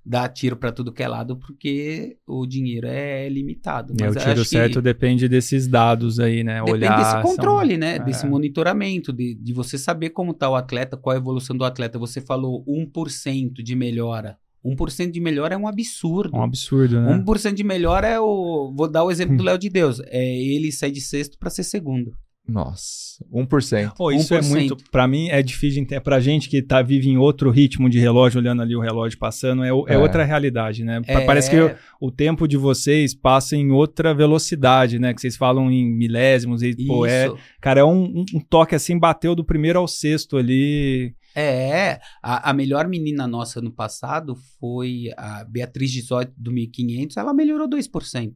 [0.07, 3.93] dar tiro para tudo que é lado, porque o dinheiro é limitado.
[3.99, 6.59] É, o Mas tiro certo depende desses dados aí, né?
[6.59, 6.97] Depende Olhar.
[6.97, 7.95] desse são- controle, né?
[7.97, 7.99] é.
[7.99, 11.99] Desse monitoramento, de, de você saber como está o atleta, qual a evolução do atleta.
[11.99, 14.37] Você falou 1% de melhora.
[14.65, 16.35] 1% de melhora é um absurdo.
[16.35, 17.23] Um absurdo, né?
[17.25, 18.73] 1% de melhora é o.
[18.75, 19.99] Vou dar o exemplo do Léo de Deus.
[20.07, 22.13] É ele sair de sexto para ser segundo.
[22.47, 23.93] Nossa, 1%.
[23.97, 24.49] Pô, isso é 1%.
[24.49, 24.77] muito.
[24.89, 26.01] Pra mim é difícil de entender.
[26.01, 29.63] Pra gente que tá, vive em outro ritmo de relógio, olhando ali o relógio passando,
[29.63, 29.97] é, é É.
[29.97, 31.01] outra realidade, né?
[31.05, 35.13] É, Parece que o, o tempo de vocês passa em outra velocidade, né?
[35.13, 37.25] Que vocês falam em milésimos e, pô, é.
[37.27, 37.37] Isso.
[37.59, 41.13] Cara, é um, um- toque assim, bateu do primeiro ao sexto ali.
[41.35, 47.33] É, a, a melhor menina nossa no passado foi a Beatriz Gisói do 1500, ela
[47.33, 48.31] melhorou 2%.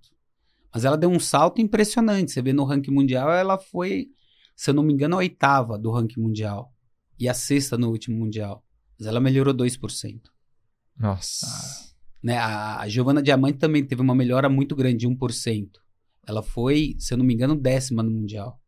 [0.73, 2.31] Mas ela deu um salto impressionante.
[2.31, 4.07] Você vê no ranking mundial, ela foi,
[4.55, 6.73] se eu não me engano, a oitava do ranking mundial.
[7.19, 8.63] E a sexta no último mundial.
[8.97, 10.21] Mas ela melhorou 2%.
[10.97, 11.47] Nossa.
[12.23, 12.37] Né?
[12.37, 15.69] A, a Giovana Diamante também teve uma melhora muito grande, 1%.
[16.27, 18.61] Ela foi, se eu não me engano, décima no Mundial.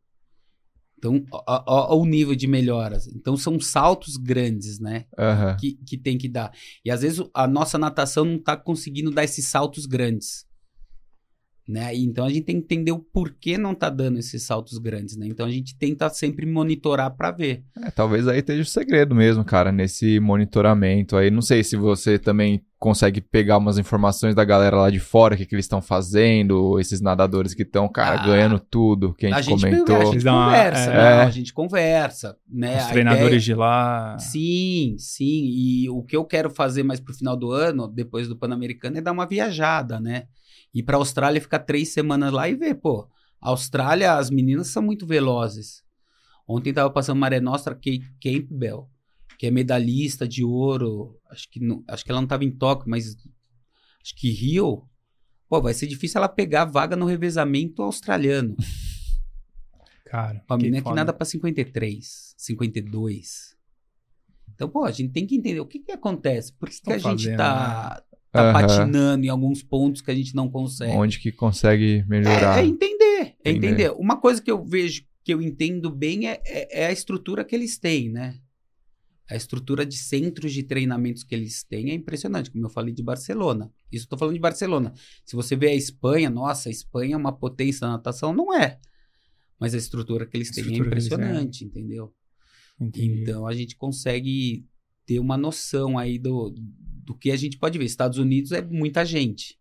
[0.98, 3.08] Então, ó o nível de melhoras.
[3.08, 5.06] Então, são saltos grandes, né?
[5.18, 5.58] Aham.
[5.60, 6.52] Que, que tem que dar.
[6.84, 10.46] E às vezes a nossa natação não tá conseguindo dar esses saltos grandes.
[11.66, 11.96] Né?
[11.96, 15.28] Então a gente tem que entender o porquê não tá dando esses saltos grandes, né?
[15.28, 17.64] Então a gente tenta sempre monitorar para ver.
[17.82, 21.32] É, talvez aí esteja o segredo mesmo, cara, nesse monitoramento aí.
[21.32, 25.38] Não sei se você também consegue pegar umas informações da galera lá de fora, o
[25.38, 29.40] que, que eles estão fazendo, esses nadadores que estão, cara, Ah, ganhando tudo, que a
[29.42, 29.96] gente, a comentou.
[30.00, 30.94] gente Vocês dão uma- conversa, é.
[30.98, 31.04] né?
[31.04, 31.22] É.
[31.24, 32.78] A gente conversa, né?
[32.78, 34.18] Os A treinadores ideia- de lá.
[34.20, 35.46] Sim, sim.
[35.50, 39.02] E o que eu quero fazer mais pro final do ano, depois do Pan-Americano, é
[39.02, 40.24] dar uma viajada, né?
[40.74, 43.08] Ir pra Austrália, ficar três semanas lá e ver, pô.
[43.40, 45.84] Austrália, as meninas são muito velozes.
[46.48, 48.90] Ontem tava passando Maré Nostra, Kate Campbell,
[49.38, 51.20] que é medalhista de ouro.
[51.30, 53.16] Acho que, não- acho que ela não tava em Tóquio, mas
[54.04, 54.88] acho que Rio.
[55.48, 58.56] Pô, vai ser difícil ela pegar a vaga no revezamento australiano.
[60.06, 63.56] Cara, que menina que nada pra 53, 52.
[64.54, 66.54] Então, pô, a gente tem que entender o que que acontece.
[66.54, 68.54] Por que, que a Estão gente fazendo, tá, tá Aham.
[68.54, 70.92] patinando em alguns pontos que a gente não consegue?
[70.92, 72.58] Onde que consegue melhorar.
[72.58, 73.68] É, é entender, é Entender.
[73.68, 73.90] entender.
[73.92, 77.56] Uma coisa que eu vejo, que eu entendo bem, é, é- é a estrutura que
[77.56, 78.40] eles têm, né?
[79.30, 83.02] A estrutura de centros de treinamentos que eles têm é impressionante, como eu falei de
[83.04, 83.72] Barcelona.
[83.92, 84.94] Isso eu tô falando de Barcelona.
[85.24, 88.80] Se você vê a Espanha, nossa, a Espanha é uma potência na natação, não é.
[89.60, 90.78] Mas a estrutura que eles têm é têm.
[90.80, 92.14] impressionante, entendeu?
[92.82, 93.22] Entendi.
[93.22, 94.66] Então a gente consegue
[95.06, 96.54] ter uma noção aí do,
[97.04, 97.86] do que a gente pode ver.
[97.86, 99.58] Estados Unidos é muita gente.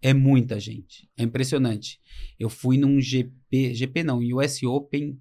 [0.00, 1.08] É muita gente.
[1.16, 2.00] É impressionante.
[2.38, 5.18] Eu fui num GP, GP não, US Open,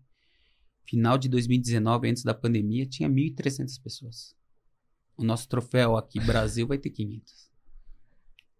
[0.85, 4.35] final de 2019, antes da pandemia, tinha 1.300 pessoas.
[5.17, 7.47] O nosso troféu aqui, Brasil, vai ter 500.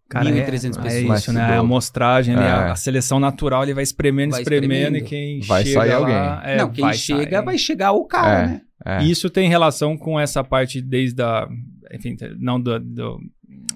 [0.10, 0.36] Cara, 1.300
[0.80, 0.86] é, pessoas.
[0.94, 1.42] é isso, né?
[1.42, 2.38] A amostragem, É.
[2.40, 4.98] a, a seleção natural, ele vai espremendo, Vai espremendo, espremendo.
[5.06, 7.46] e quem Vai chega sair lá, é, não, quem vai chega, sair.
[7.46, 8.48] vai chegar o cara, É.
[8.48, 8.62] né?
[8.86, 9.04] É.
[9.04, 11.48] Isso tem relação com essa parte desde a,
[11.92, 13.20] enfim, não do, do,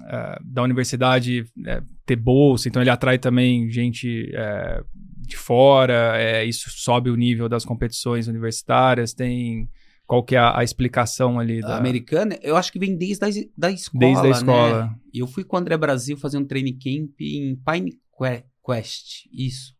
[0.04, 4.82] eh, da universidade eh, ter bolsa, então ele atrai também gente eh,
[5.26, 9.68] de fora, isso sobe o nível das competições universitárias, tem
[10.06, 13.24] qual que é a, a explicação ali A da, americana, eu acho que vem desde
[13.24, 14.30] a, da escola, desde a né?
[14.30, 14.94] escola.
[15.12, 19.26] E eu fui com o André Brasil fazer um training camp em Pine Que- Quest.
[19.32, 19.74] Isso.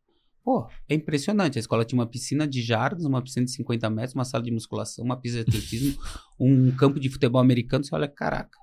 [0.44, 1.59] Pô, é impressionante.
[1.59, 4.50] A escola tinha uma piscina de jardas, uma piscina de 50 metros, uma sala de
[4.50, 5.96] musculação, uma pista de atletismo,
[6.38, 7.85] um campo de futebol americano.
[7.85, 8.59] Você olha, caraca.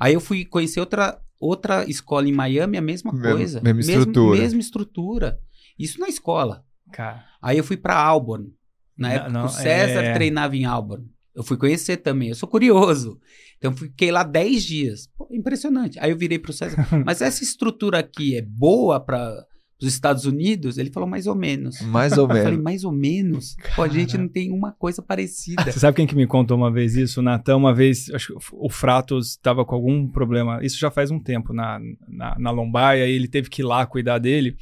[0.00, 3.60] Aí eu fui conhecer outra, outra escola em Miami, a mesma Mesma- coisa.
[3.62, 4.40] mesma estrutura.
[4.40, 5.40] mesma estrutura.
[5.78, 6.64] Isso na escola.
[6.92, 8.52] Cara, Aí eu fui pra Auburn.
[8.96, 10.14] Na Não, época não, o César é.
[10.14, 11.06] treinava em Auburn.
[11.34, 12.28] Eu fui conhecer também.
[12.28, 13.20] Eu sou curioso.
[13.58, 15.06] Então eu fiquei lá 10 dias.
[15.16, 15.98] Pô, impressionante.
[15.98, 16.76] Aí eu virei pro César.
[17.04, 19.44] Mas essa estrutura aqui é boa para
[19.80, 20.78] os Estados Unidos?
[20.78, 21.80] Ele falou mais ou menos.
[21.82, 22.62] Mais ou Eu falei, menos.
[22.62, 23.56] mais ou menos?
[23.74, 25.64] Pô, a gente não tem uma coisa parecida.
[25.70, 27.20] Você sabe quem que me contou uma vez isso?
[27.20, 31.10] O Natan, uma vez, acho que o Fratos estava com algum problema, isso já faz
[31.10, 34.56] um tempo, na, na, na lombar, e aí ele teve que ir lá cuidar dele.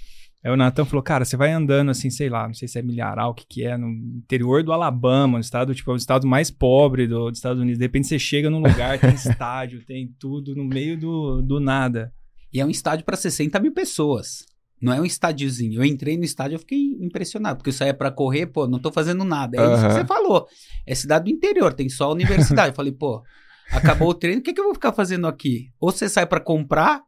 [0.44, 2.83] Aí o Natan falou, cara, você vai andando assim, sei lá, não sei se é
[2.83, 6.27] milharal, o que que é, no interior do Alabama, no estado, tipo, é o estado
[6.27, 7.79] mais pobre do, dos Estados Unidos.
[7.79, 12.12] De repente você chega num lugar, tem estádio, tem tudo no meio do, do nada.
[12.53, 14.44] E é um estádio para 60 mil pessoas.
[14.83, 15.81] Não é um estádiozinho.
[15.81, 18.90] Eu entrei no estádio e fiquei impressionado, porque eu saía para correr, pô, não tô
[18.90, 19.57] fazendo nada.
[19.57, 20.49] É isso que você falou.
[20.85, 22.71] É cidade do interior, tem só a universidade.
[22.71, 23.23] eu falei, pô,
[23.71, 25.71] acabou o treino, o que, que eu vou ficar fazendo aqui?
[25.79, 27.01] Ou você sai para comprar,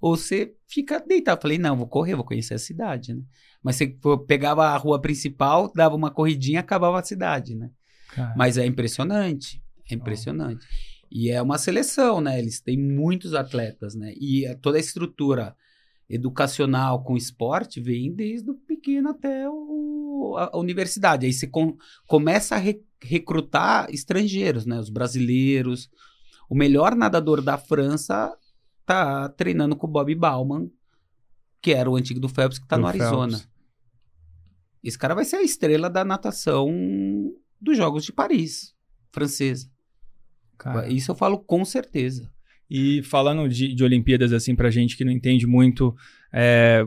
[0.00, 1.38] ou você fica deitado.
[1.38, 3.22] Eu falei, não, vou correr, vou conhecer a cidade, né?
[3.60, 3.96] Mas você
[4.28, 7.70] pegava a rua principal, dava uma corridinha, acabava a cidade, né?
[8.14, 9.60] Cara, Mas é impressionante.
[9.90, 10.64] É impressionante.
[11.10, 12.38] E é uma seleção, né?
[12.38, 14.12] Eles têm muitos atletas, né?
[14.16, 15.56] E é toda a estrutura
[16.08, 21.26] educacional com esporte vem desde o pequeno até o, a, a universidade.
[21.26, 24.78] Aí você com- começa a re- recrutar estrangeiros, né?
[24.78, 25.90] Os brasileiros.
[26.48, 28.32] O melhor nadador da França
[28.84, 30.70] tá treinando com o Bob Bauman,
[31.60, 33.38] que era o antigo do Phelps, que tá Do no Arizona.
[33.38, 33.48] Phelps.
[34.84, 36.68] Esse cara vai ser a estrela da natação
[37.60, 38.72] dos Jogos de Paris,
[39.10, 39.68] francesa.
[40.56, 40.88] cara.
[40.88, 42.30] Isso eu falo com certeza.
[42.70, 45.94] E falando de, de Olimpíadas, assim, pra gente que não entende muito,
[46.32, 46.84] é,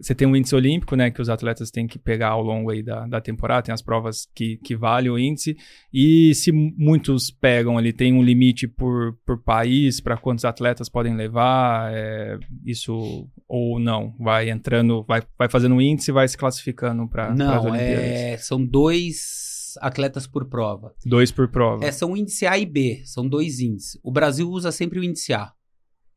[0.00, 2.82] você tem um índice olímpico, né, que os atletas têm que pegar ao longo aí
[2.82, 5.56] da, da temporada, tem as provas que, que valem o índice,
[5.92, 11.14] e se muitos pegam ali, tem um limite por, por país, para quantos atletas podem
[11.14, 16.36] levar, é, isso ou não, vai entrando, vai, vai fazendo um índice e vai se
[16.36, 18.04] classificando para as Não, Olimpíadas.
[18.04, 20.94] é, são dois atletas por prova.
[21.04, 21.84] Dois por prova.
[21.84, 23.98] É, são o índice A e B, são dois índices.
[24.02, 25.52] O Brasil usa sempre o índice A.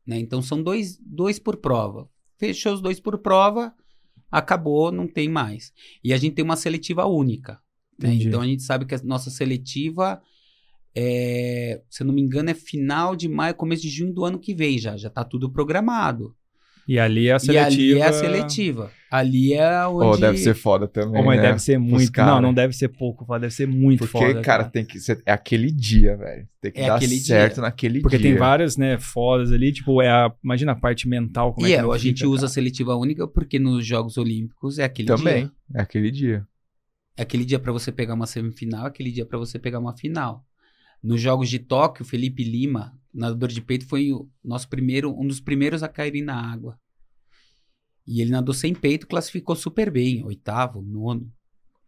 [0.06, 0.18] Né?
[0.18, 2.08] Então são dois, dois por prova.
[2.38, 3.72] Fechou os dois por prova,
[4.30, 5.72] acabou, não tem mais.
[6.02, 7.60] E a gente tem uma seletiva única.
[7.98, 8.14] né?
[8.14, 10.20] Então a gente sabe que a nossa seletiva
[10.96, 14.38] é, se eu não me engano, é final de maio, começo de junho do ano
[14.38, 14.96] que vem já.
[14.96, 16.36] Já tá tudo programado.
[16.86, 17.66] E ali é a E seletiva.
[17.66, 18.90] ali é a seletiva.
[19.10, 20.00] Ali é onde.
[20.10, 21.12] Pô, deve ser foda também.
[21.22, 21.42] Pô, mas né?
[21.48, 22.10] deve ser muito.
[22.12, 22.32] cara.
[22.32, 24.40] Não, não deve ser pouco, foda, deve ser muito Porque, foda.
[24.42, 25.22] cara, tem que ser.
[25.24, 26.46] É aquele dia, velho.
[26.60, 27.62] Tem que É dar aquele certo dia.
[27.62, 28.30] naquele Porque dia.
[28.30, 31.76] tem várias, né, fodas ali, tipo, é a, imagina a parte mental, como E é
[31.76, 32.52] é, que a gente fica, usa a cara.
[32.54, 35.44] seletiva única porque nos Jogos Olímpicos é aquele Também.
[35.44, 35.52] dia.
[35.76, 36.46] É aquele dia.
[37.16, 39.96] É aquele dia pra você pegar uma semifinal, é aquele dia pra você pegar uma
[39.96, 40.44] final.
[41.02, 45.40] Nos Jogos de Tóquio, Felipe Lima, nadador de peito, foi o nosso primeiro, um dos
[45.40, 46.78] primeiros a cair na água.
[48.06, 51.32] E ele nadou sem peito, classificou super bem, oitavo, nono,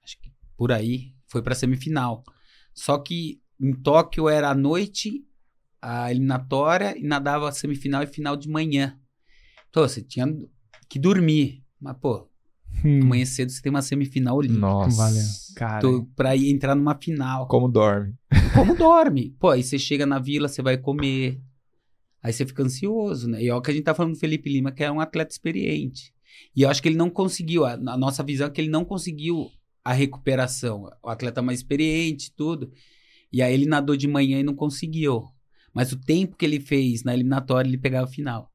[0.03, 2.25] acho que por aí, foi pra semifinal.
[2.73, 5.27] Só que em Tóquio era à noite
[5.81, 8.99] a eliminatória e nadava semifinal e final de manhã.
[9.69, 10.27] Então você tinha
[10.89, 11.65] que dormir.
[11.81, 12.31] Mas, pô,
[12.85, 14.61] Hum, amanhã cedo você tem uma semifinal olímpica.
[14.61, 14.97] Nossa.
[14.97, 15.25] valeu.
[15.55, 17.47] Cara, Tu- pra ir entrar numa final.
[17.49, 18.15] Como dorme.
[18.55, 19.35] Como dorme?
[19.39, 21.41] Pô, aí você chega na vila, você vai comer.
[22.23, 23.43] Aí você fica ansioso, né?
[23.43, 25.33] E é o que a gente tá falando do Felipe Lima, que é um atleta
[25.33, 26.13] experiente.
[26.55, 28.85] E eu acho que ele não conseguiu, a, a nossa visão é que ele não
[28.85, 29.49] conseguiu
[29.85, 30.91] a recuperação.
[31.03, 32.71] O atleta mais experiente, tudo.
[33.33, 35.25] E aí ele nadou de manhã e não conseguiu.
[35.73, 38.51] Mas o tempo que ele fez na eliminatória, ele pegava o final.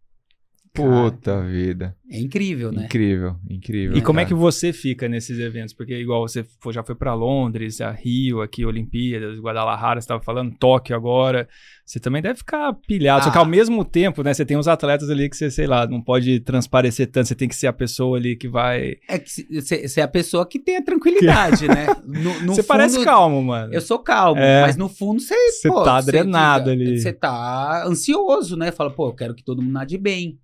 [0.73, 1.93] Puta vida.
[2.09, 2.85] É incrível, né?
[2.85, 3.97] Incrível, incrível.
[3.97, 4.33] E como é cara.
[4.33, 5.73] que você fica nesses eventos?
[5.73, 10.21] Porque igual você foi- já foi pra Londres, a Rio, aqui Olimpíadas, Guadalajara, você estava
[10.23, 11.47] falando, Tóquio agora.
[11.85, 13.25] Você também deve ficar pilhado.
[13.25, 13.41] Só que Ah.
[13.41, 16.39] ao mesmo tempo, né, você tem uns atletas ali que você, sei lá, não pode
[16.39, 18.95] transparecer tanto, você tem que ser a pessoa ali que vai.
[19.09, 19.29] É que
[19.61, 21.85] você é a pessoa que tem a tranquilidade, né?
[22.05, 23.73] No, no você parece fundo- calmo, mano.
[23.73, 24.61] Eu sou calmo, É.
[24.61, 25.35] mas no fundo você.
[25.51, 26.97] Você tá drenado fica- ali.
[26.99, 28.71] Você tá ansioso, né?
[28.71, 30.39] Fala, pô, eu quero que todo mundo nade bem.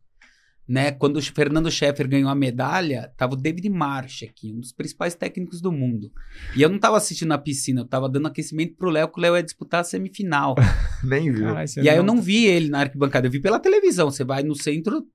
[0.68, 0.92] Né?
[0.92, 5.16] Quando o Fernando Scheffer ganhou a medalha, tava o David Marsh aqui, um dos principais
[5.16, 6.12] técnicos do mundo.
[6.56, 9.22] E eu não tava assistindo na piscina, eu tava dando aquecimento pro Léo, que o
[9.22, 10.56] Léo ia disputar a semifinal.
[11.04, 11.46] Nem viu.
[11.46, 14.12] Caralho, e aí eu não vi ele na arquibancada, eu vi pela televisão.
[14.12, 15.08] Você vai no centro,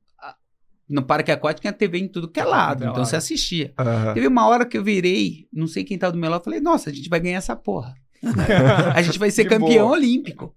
[0.88, 3.72] no parque aquático, tem a TV em tudo que é lado, então você assistia.
[3.78, 4.14] Aham.
[4.14, 6.60] Teve uma hora que eu virei, não sei quem tava do meu lado, eu falei,
[6.60, 7.94] nossa, a gente vai ganhar essa porra.
[8.94, 9.96] A gente vai ser campeão boa.
[9.96, 10.54] olímpico.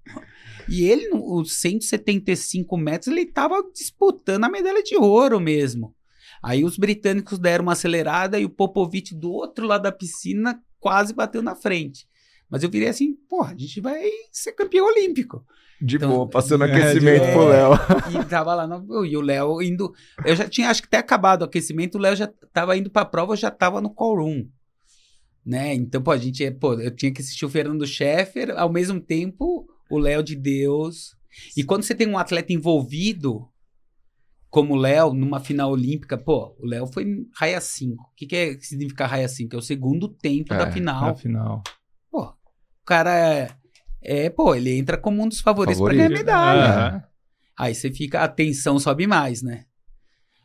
[0.69, 5.93] E ele, os 175 metros, ele tava disputando a medalha de ouro mesmo.
[6.43, 11.13] Aí os britânicos deram uma acelerada e o Popovic do outro lado da piscina quase
[11.13, 12.07] bateu na frente.
[12.49, 15.43] Mas eu virei assim, porra, a gente vai ser campeão olímpico.
[15.81, 17.31] De Então, boa, passando é, aquecimento boa.
[17.33, 17.71] pro Léo.
[18.21, 19.93] E tava lá, no, e o Léo indo.
[20.23, 23.03] Eu já tinha, acho que até acabado o aquecimento, o Léo já tava indo pra
[23.03, 24.47] prova, já tava no call room.
[25.45, 25.73] Né?
[25.73, 28.99] Então, pô, a gente, é- pô, eu tinha que assistir o Fernando Scheffer, ao mesmo
[28.99, 31.15] tempo, o Léo de Deus.
[31.55, 33.47] E quando você tem um atleta envolvido,
[34.49, 38.01] como o Léo, numa final olímpica, pô, o Léo foi raia 5.
[38.03, 39.53] O que, que, é, que significa raia 5?
[39.55, 41.09] É o segundo tempo É, da final.
[41.09, 41.61] Afinal.
[42.09, 43.49] Pô, o cara é,
[44.01, 46.07] é, pô, ele entra como um dos favoritos pra Favorito.
[46.09, 46.87] ganhar medalha.
[46.87, 47.03] Aham.
[47.57, 49.65] Aí você fica, a tensão sobe mais, né?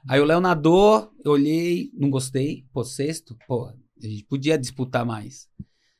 [0.09, 2.65] Aí o Léo nadou, eu olhei, não gostei.
[2.73, 3.75] Pô, sexto, pô, a
[4.07, 5.49] gente podia disputar mais.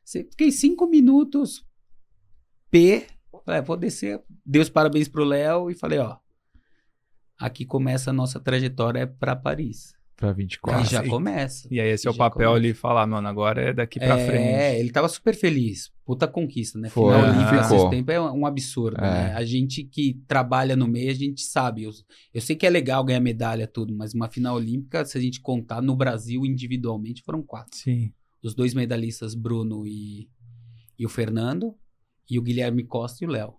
[0.05, 1.65] Fiquei cinco minutos,
[2.71, 3.07] P,
[3.45, 4.21] falei, ah, vou descer.
[4.45, 6.17] Dei os parabéns pro Léo e falei, ó,
[7.39, 9.95] aqui começa a nossa trajetória pra Paris.
[10.17, 10.85] Pra Aí 24.
[10.91, 11.09] já sim.
[11.09, 11.67] começa.
[11.71, 12.57] E aí esse é o Já papel começa.
[12.67, 14.79] ali, falar, mano, agora é daqui pra é, frente.
[14.81, 15.91] ele tava super feliz.
[16.05, 16.91] Puta conquista, né?
[16.91, 17.77] Foi, Final olímpica ficou.
[17.79, 19.01] esses tempos é um absurdo, É.
[19.01, 19.35] né?
[19.35, 21.85] A gente que trabalha no meio, a gente sabe.
[21.85, 21.91] Eu,
[22.35, 25.41] eu sei que é legal ganhar medalha, tudo, mas uma final olímpica, se a gente
[25.41, 27.75] contar no Brasil individualmente, foram quatro.
[27.79, 28.13] Sim.
[28.43, 30.29] Os dois medalhistas, Bruno e,
[30.99, 31.75] e o Fernando,
[32.31, 33.55] e o Guilherme Costa e o Léo.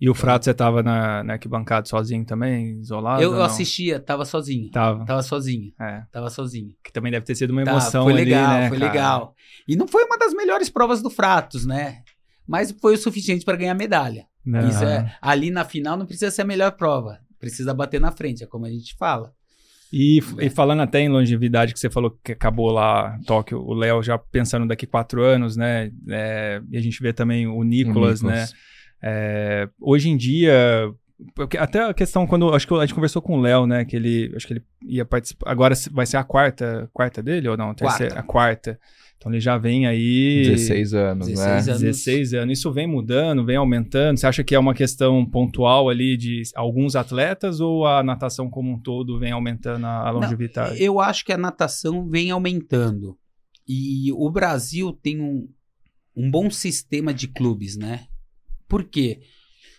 [0.00, 3.22] E o Frato, você tava na, na arquibancada sozinho também, isolado?
[3.22, 4.70] eu eu assistia, tava sozinho.
[4.70, 5.04] Tava.
[5.04, 6.02] Tava sozinho, É.
[6.12, 6.74] tava sozinho.
[6.82, 8.92] Que também deve ter sido uma Tá, emoção foi ali, legal, né, foi cara?
[8.92, 9.34] legal.
[9.66, 12.02] E não foi uma das melhores provas do Fratos, né?
[12.46, 14.26] Mas foi o suficiente para ganhar medalha.
[14.68, 17.18] Isso é, ali na final não precisa ser a melhor prova.
[17.38, 19.32] Precisa bater na frente, é como a gente fala.
[19.96, 24.02] E, e falando até em longevidade, que você falou que acabou lá Tóquio, o Léo
[24.02, 25.92] já pensando daqui quatro anos, né?
[26.08, 28.44] É, e a gente vê também o Nicolas, né?
[29.00, 30.92] É, hoje em dia,
[31.60, 33.84] até a questão quando acho que a gente conversou com o Léo, né?
[33.84, 35.48] Que ele acho que ele ia participar.
[35.48, 37.70] Agora vai ser a quarta, quarta dele ou não?
[37.70, 38.20] A Terceira, Quarta.
[38.20, 38.80] a quarta.
[39.24, 41.72] Então ele já vem aí 16 anos, 16 né?
[41.72, 41.82] anos.
[41.82, 42.58] 16 anos.
[42.58, 44.18] Isso vem mudando, vem aumentando.
[44.18, 48.70] Você acha que é uma questão pontual ali de alguns atletas ou a natação como
[48.70, 50.82] um todo vem aumentando a, a Não, longevidade?
[50.82, 53.16] eu acho que a natação vem aumentando.
[53.66, 55.48] E o Brasil tem um,
[56.14, 58.04] um bom sistema de clubes, né?
[58.68, 59.22] Por quê?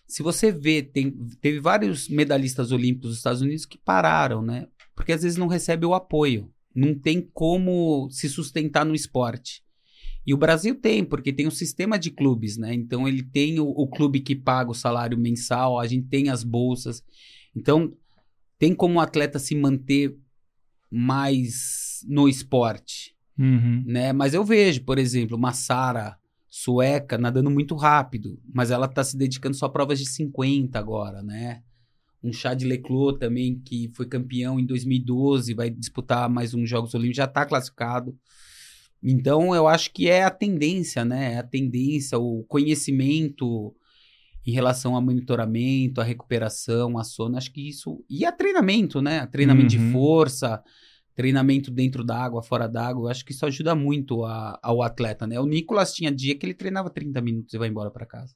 [0.08, 4.66] Se você vê, tem, teve vários medalhistas olímpicos dos Estados Unidos que pararam, né?
[4.96, 6.50] Porque às vezes não recebe o apoio.
[6.76, 9.64] Não tem como se sustentar no esporte.
[10.28, 12.74] E o Brasil tem, porque tem um sistema de clubes, né?
[12.74, 16.44] Então ele tem o, o clube que paga o salário mensal, a gente tem as
[16.44, 17.04] bolsas.
[17.56, 17.94] Então
[18.58, 20.16] tem como o atleta se manter
[20.92, 23.84] mais no esporte, Uhum.
[23.86, 24.14] né?
[24.14, 26.18] Mas eu vejo, por exemplo, uma Sara
[26.50, 31.22] sueca nadando muito rápido, mas ela tá se dedicando só a provas de 50 agora,
[31.22, 31.62] né?
[32.26, 37.18] Um Chad Leclos também, que foi campeão em 2012, vai disputar mais uns Jogos Olímpicos,
[37.18, 38.18] já tá classificado.
[39.04, 41.34] Então, eu acho que é a tendência, né?
[41.34, 43.76] É a tendência, o conhecimento
[44.46, 48.04] em relação ao monitoramento, a recuperação, a sono, acho que isso...
[48.10, 49.26] E a treinamento, né?
[49.28, 49.86] Treinamento Uhum.
[49.86, 50.64] de força,
[51.16, 54.82] treinamento dentro da água, fora da água, eu acho que isso ajuda muito a- ao
[54.82, 55.40] atleta, né?
[55.40, 58.34] O Nicolas tinha dia que ele treinava 30 minutos e vai embora pra casa.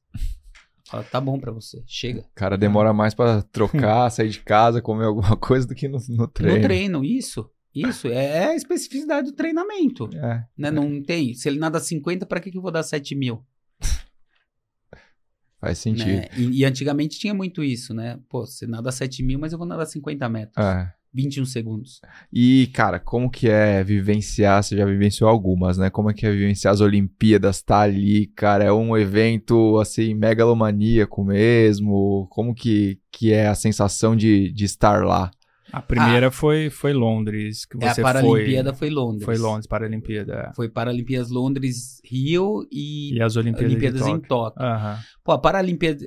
[0.89, 2.21] Fala, tá bom pra você, chega.
[2.21, 5.99] O cara demora mais pra trocar, sair de casa, comer alguma coisa do que no,
[6.09, 6.57] no treino.
[6.57, 7.47] No treino, isso.
[7.75, 10.09] Isso, é a especificidade do treinamento.
[10.15, 10.43] É.
[10.57, 10.71] Né?
[10.71, 11.35] Não tem.
[11.35, 13.45] Se ele nada 50, pra que, que eu vou dar 7 mil?
[15.61, 16.07] Faz sentido.
[16.07, 16.27] Né?
[16.35, 18.19] E, e antigamente tinha muito isso, né?
[18.27, 20.65] Pô, você nada 7 mil, mas eu vou nadar 50 metros.
[20.65, 20.91] É.
[21.13, 21.99] 21 segundos.
[22.31, 24.61] E, cara, como que é vivenciar?
[24.63, 25.89] Você já vivenciou algumas, né?
[25.89, 27.61] Como é que é vivenciar as Olimpíadas?
[27.61, 32.27] Tá ali, cara, é um evento, assim, megalomaníaco mesmo.
[32.29, 35.31] Como que, que é a sensação de, de estar lá?
[35.71, 39.23] A primeira foi, foi Londres, que É, você a Paralimpíada foi, Londres.
[39.25, 39.35] foi.
[39.35, 40.51] Foi Londres, Paralimpíada.
[40.55, 44.27] Foi Paralimpíadas Londres, Rio e, E as Olimpíadas, Olimpíadas em Tóquio.
[44.27, 44.63] Tóquio.
[44.65, 44.99] Aham.
[45.23, 46.05] Pô, a Paralimpíada.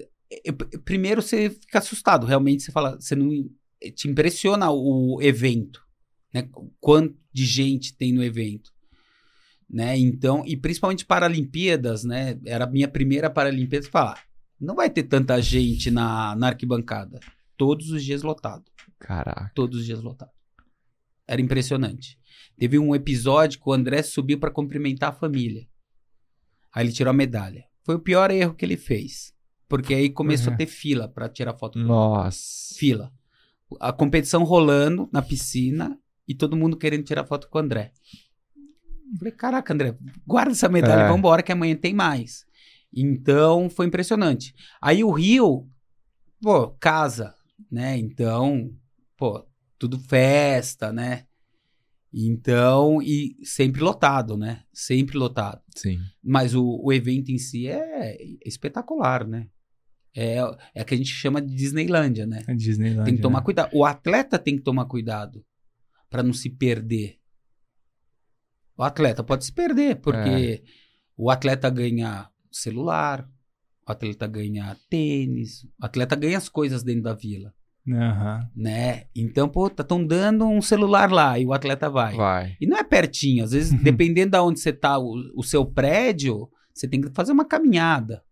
[0.84, 2.62] Primeiro você fica assustado, realmente.
[2.62, 3.28] Você fala, você não.
[3.90, 5.82] Te impressiona o evento,
[6.32, 6.48] né?
[6.80, 8.70] Quanto de gente tem no evento.
[9.68, 9.98] Né?
[9.98, 12.38] Então, e principalmente Paralimpíadas, né?
[12.44, 13.84] Era a minha primeira Paralimpíada.
[13.86, 14.22] Você fala, "Ah,
[14.60, 17.18] não vai ter tanta gente na, na arquibancada.
[17.56, 18.64] Todos os dias lotado.
[18.98, 19.50] Caraca.
[19.54, 20.30] Todos os dias lotado.
[21.26, 22.18] Era impressionante.
[22.58, 25.66] Teve um episódio que o André subiu para cumprimentar a família.
[26.72, 27.64] Aí ele tirou a medalha.
[27.82, 29.32] Foi o pior erro que ele fez.
[29.68, 30.54] Porque aí começou Uhum.
[30.54, 31.78] a ter fila para tirar foto.
[31.78, 32.74] Nossa.
[32.76, 33.10] Fila.
[33.80, 37.92] A competição rolando na piscina e todo mundo querendo tirar foto com o André.
[39.18, 39.96] Falei, caraca, André,
[40.26, 41.08] guarda essa medalha, É.
[41.08, 42.44] vambora que amanhã tem mais.
[42.94, 44.54] Então, foi impressionante.
[44.80, 45.68] Aí o Rio,
[46.40, 47.34] pô, casa,
[47.70, 47.96] né?
[47.98, 48.70] Então,
[49.16, 49.44] pô,
[49.78, 51.24] tudo festa, né?
[52.12, 54.62] Então, e sempre lotado, né?
[54.72, 55.62] Sempre lotado.
[55.74, 55.98] Sim.
[56.22, 59.48] Mas o, o evento em si é espetacular, né?
[60.14, 60.38] É,
[60.74, 62.42] é que a gente chama de Disneylândia, né?
[62.46, 63.04] A Disneyland.
[63.04, 63.44] Tem que tomar né?
[63.44, 63.70] cuidado.
[63.72, 65.44] O atleta tem que tomar cuidado
[66.10, 67.18] para não se perder.
[68.76, 70.62] O atleta pode se perder, porque
[71.16, 73.26] o atleta ganha celular,
[73.86, 77.52] o atleta ganha tênis, o atleta ganha as coisas dentro da vila,
[77.88, 78.48] Aham.
[78.54, 79.04] né?
[79.14, 82.14] Então, pô, estão dando um celular lá e o atleta vai.
[82.14, 82.56] Vai.
[82.60, 86.48] E não é pertinho, às vezes, dependendo de onde você tá, o, o seu prédio,
[86.74, 88.22] você tem que fazer uma caminhada.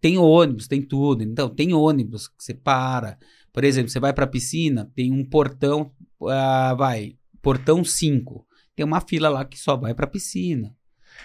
[0.00, 1.22] Tem ônibus, tem tudo.
[1.22, 3.18] Então, tem ônibus que você para.
[3.52, 5.92] Por exemplo, você vai pra piscina, tem um portão,
[6.28, 8.46] ah, vai, portão 5.
[8.76, 10.74] Tem uma fila lá que só vai pra piscina.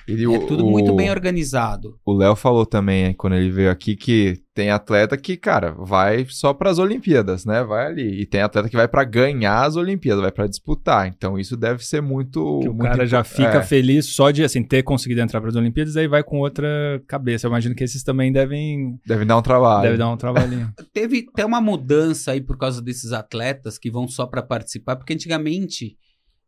[0.07, 1.97] Ele, é tudo o- muito bem organizado.
[2.05, 6.53] O Léo falou também, quando ele veio aqui, que tem atleta que, cara, vai só
[6.53, 7.63] pras Olimpíadas, né?
[7.63, 8.21] Vai ali.
[8.21, 11.07] E tem atleta que vai pra ganhar as Olimpíadas, vai pra disputar.
[11.07, 12.59] Então isso deve ser muito.
[12.61, 15.41] Que o muito cara já impo- fica é, feliz só de assim, ter conseguido entrar
[15.41, 16.67] para as Olimpíadas, aí vai com outra
[17.07, 17.47] cabeça.
[17.47, 19.83] Eu imagino que esses também devem, Deve dar um trabalho.
[19.83, 20.71] deve dar um trabalhinho.
[20.93, 25.13] Teve até uma mudança aí por causa desses atletas que vão só pra participar, porque
[25.13, 25.97] antigamente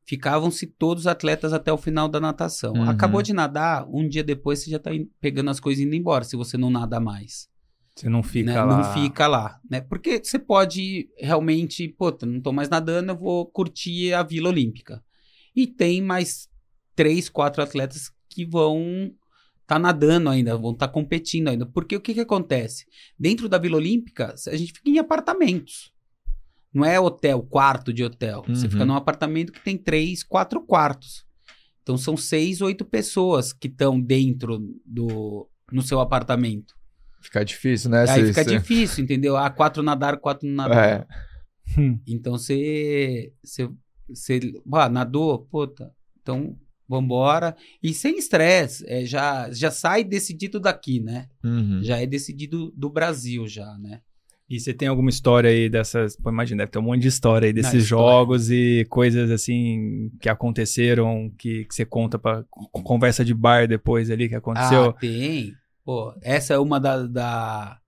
[0.08, 2.74] ficavam-se todos os atletas até o final da natação.
[2.74, 2.90] Uhum.
[2.90, 5.96] Acabou de nadar, um dia depois você já tá in- pegando as coisas e indo
[5.96, 7.50] embora, se você não nada mais.
[7.94, 8.64] Você não fica né?
[8.64, 8.78] lá.
[8.78, 9.82] Não fica lá, né?
[9.82, 15.04] Porque você pode realmente, pô, não tô mais nadando, eu vou curtir a Vila Olímpica.
[15.54, 16.48] E tem mais
[16.96, 19.12] três, quatro atletas que vão
[19.66, 21.66] tá nadando ainda, vão estar competindo ainda.
[21.66, 22.86] Porque o que que acontece?
[23.20, 25.92] Dentro da Vila Olímpica, a gente fica em apartamentos.
[26.74, 28.44] Não é hotel, quarto de hotel.
[28.48, 28.72] Você Uhum.
[28.72, 31.26] fica num apartamento que tem três, quatro quartos.
[31.82, 36.76] Então são seis, oito pessoas que estão dentro do no seu apartamento.
[37.22, 38.06] Fica difícil, né?
[38.08, 39.36] Aí fica cê- difícil, entendeu?
[39.36, 40.82] Ah, quatro nadaram, quatro não nadaram.
[40.82, 41.08] É.
[41.78, 42.00] Hum.
[42.08, 43.34] Então você.
[43.44, 43.70] Você.
[44.08, 44.40] você
[44.74, 45.40] ah, nadou?
[45.40, 45.92] Puta.
[46.22, 46.58] Então,
[46.88, 47.56] vambora.
[47.84, 48.86] E sem estresse.
[48.88, 51.28] é, já, já sai decidido daqui, né?
[51.44, 51.82] Uhum.
[51.84, 54.02] Já é decidido do Brasil, já, né?
[54.50, 56.16] E você tem alguma história aí dessas.
[56.16, 57.86] Pô, imagina, deve ter um monte de história aí desses história.
[57.86, 63.68] jogos e coisas assim que aconteceram, que, que você conta pra con- conversa de bar
[63.68, 64.86] depois ali que aconteceu.
[64.86, 65.54] Ah, tem.
[65.84, 67.80] Pô, essa é uma da, da,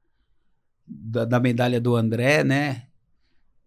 [0.85, 2.83] da, da medalha do André, né?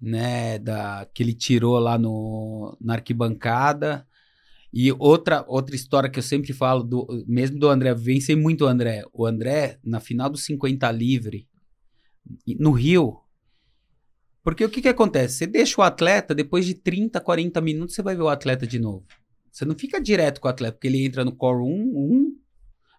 [0.04, 4.04] né, da, que ele tirou lá no, na arquibancada.
[4.74, 8.66] E outra, outra história que eu sempre falo, do, mesmo do André, vencei muito o
[8.68, 9.04] André.
[9.12, 11.46] O André, na final dos 50 livre,
[12.58, 13.18] no Rio.
[14.42, 15.38] Porque o que, que acontece?
[15.38, 18.78] Você deixa o atleta, depois de 30, 40 minutos, você vai ver o atleta de
[18.78, 19.04] novo.
[19.50, 22.36] Você não fica direto com o atleta, porque ele entra no core 1, 1,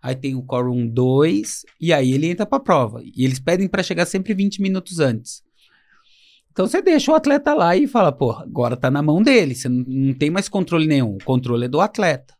[0.01, 3.01] aí tem o core 1, 2, e aí ele entra pra prova.
[3.03, 5.43] E eles pedem para chegar sempre 20 minutos antes.
[6.51, 9.67] Então você deixa o atleta lá e fala, pô, agora tá na mão dele, você
[9.67, 12.35] não, não tem mais controle nenhum, o controle é do atleta.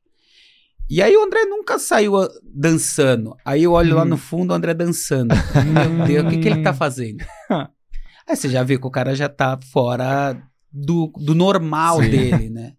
[0.89, 3.36] E aí o André nunca saiu ah, dançando.
[3.43, 5.34] Aí eu olho lá no fundo o André dançando.
[5.34, 7.25] Meu Deus, o que, que ele tá fazendo?
[8.27, 10.39] aí você já vê que o cara já tá fora
[10.71, 12.09] do, do normal Sim.
[12.09, 12.73] dele, né?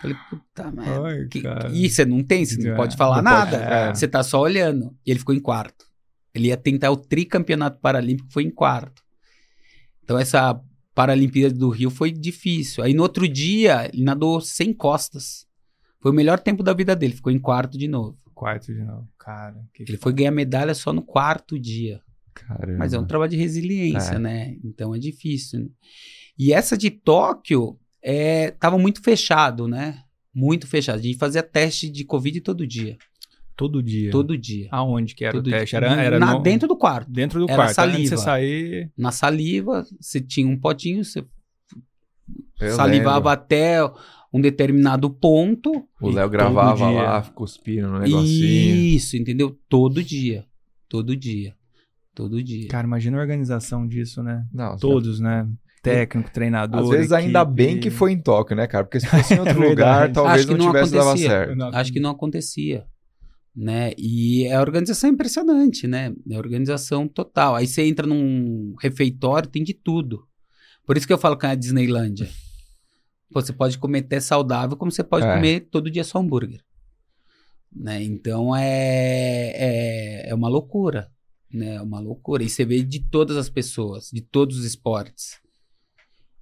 [0.00, 1.28] Falei, puta merda.
[1.28, 1.42] Que-.
[1.72, 3.64] E você não tem, você não É, pode falar não pode, nada.
[3.64, 3.94] é.
[3.94, 4.94] Você tá só olhando.
[5.06, 5.86] E ele ficou em quarto.
[6.34, 9.02] Ele ia tentar o tricampeonato paralímpico, foi em quarto.
[10.04, 10.60] Então essa
[10.94, 12.82] Paralimpíada do Rio foi difícil.
[12.82, 15.46] Aí no outro dia, ele nadou sem costas.
[16.00, 18.16] Foi o melhor tempo da vida dele, ficou em quarto de novo.
[18.34, 19.08] Quarto de novo.
[19.18, 22.00] Cara, Ele foi ganhar medalha só no quarto dia.
[22.32, 22.78] Caramba.
[22.78, 24.18] Mas é um trabalho de resiliência, É.
[24.18, 24.56] né?
[24.64, 25.60] Então é difícil.
[25.60, 25.66] né?
[26.38, 30.02] E essa de Tóquio é, tava muito fechado, né?
[30.32, 31.00] Muito fechado.
[31.00, 32.96] A gente fazia teste de Covid todo dia.
[33.56, 34.12] todo dia.
[34.12, 34.68] Todo dia.
[34.70, 35.76] Aonde que era Todo o teste?
[35.76, 35.84] dia.
[35.88, 37.10] Era, era Na- no- dentro do quarto.
[37.10, 37.70] dentro do era quarto.
[37.70, 38.16] Antes saliva.
[38.16, 38.92] você sair.
[38.96, 41.24] Na saliva, você tinha um potinho, você
[42.60, 43.28] Eu salivava lembro.
[43.30, 43.78] até
[44.32, 45.70] um determinado ponto.
[46.00, 47.02] O Léo gravava dia.
[47.02, 48.76] lá, cuspindo no negocinho.
[48.94, 49.58] Isso, entendeu?
[49.68, 50.44] Todo dia.
[50.88, 51.54] Todo dia.
[52.14, 52.68] Todo dia.
[52.68, 54.44] Cara, imagina a organização disso, né?
[54.52, 55.48] Não, Todos, né?
[55.82, 56.82] Técnico, treinador.
[56.82, 57.54] Às vezes ainda equipe.
[57.54, 58.84] bem que foi em Tóquio, né, cara?
[58.84, 61.28] Porque se fosse em outro É lugar, talvez Acho que não não tivesse dado acontecia.
[61.28, 61.54] certo.
[61.56, 62.84] Não, Acho que não acontecia.
[63.54, 63.92] Né?
[63.96, 66.12] E a organização é impressionante, né?
[66.30, 67.54] É organização total.
[67.56, 70.26] Aí você entra num refeitório, tem de tudo.
[70.84, 72.28] Por isso que eu falo que é a Disneylândia.
[73.30, 75.34] Você pode comer até saudável, como você pode É.
[75.34, 76.60] comer todo dia só hambúrguer.
[77.74, 78.02] Né?
[78.02, 79.52] Então é,
[80.24, 81.10] é, é uma loucura.
[81.52, 81.74] Né?
[81.74, 82.42] É uma loucura.
[82.42, 85.38] E você vê de todas as pessoas, de todos os esportes.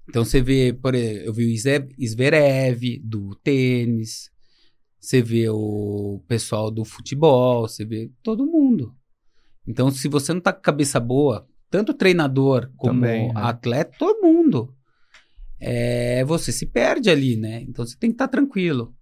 [0.08, 4.30] Então você vê, por exemplo, eu vi o Zve- Zverev do tênis,
[5.00, 8.94] você vê o pessoal do futebol, você vê todo mundo.
[9.66, 13.32] Então, se você não tá com a cabeça boa, tanto treinador como Também, né?
[13.34, 14.72] atleta, todo mundo,
[15.60, 17.62] é, você se perde ali, né?
[17.62, 18.94] Então você tem que estar tranquilo.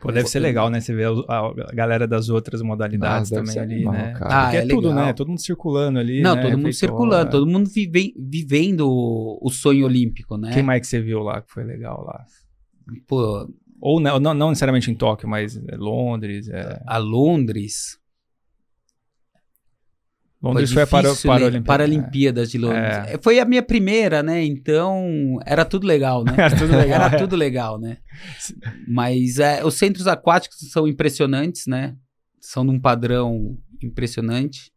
[0.00, 0.80] Pô, deve ser legal, né?
[0.80, 4.12] Você vê a, galera das outras modalidades deve também ali, animal, né?
[4.12, 4.42] cara.
[4.42, 5.06] Porque Ah, é, é tudo, legal.
[5.06, 5.12] né?
[5.14, 6.20] Todo mundo circulando ali.
[6.20, 6.42] não, né?
[6.42, 6.74] todo mundo Refeitório.
[7.00, 10.50] circulando, todo mundo vive- vivendo o, o sonho olímpico, né?
[10.52, 12.22] Quem mais que você viu lá que foi legal lá?
[13.06, 13.48] Pô,
[13.80, 16.48] Ou não, não, não necessariamente em Tóquio, mas é Londres.
[16.50, 16.82] É...
[16.86, 17.98] a Londres,
[20.48, 21.36] Londres foi, a para, difícil, né?
[21.36, 21.64] Paralimpíada.
[21.66, 22.96] Paralimpíadas de Londres.
[23.08, 24.44] É, Foi a minha primeira, né?
[24.44, 26.32] Então era tudo legal, né?
[26.38, 27.18] Era tudo legal, Era é.
[27.18, 27.98] tudo legal, né?
[28.88, 31.96] Mas é, os centros aquáticos são impressionantes, né?
[32.40, 34.70] São num padrão impressionante.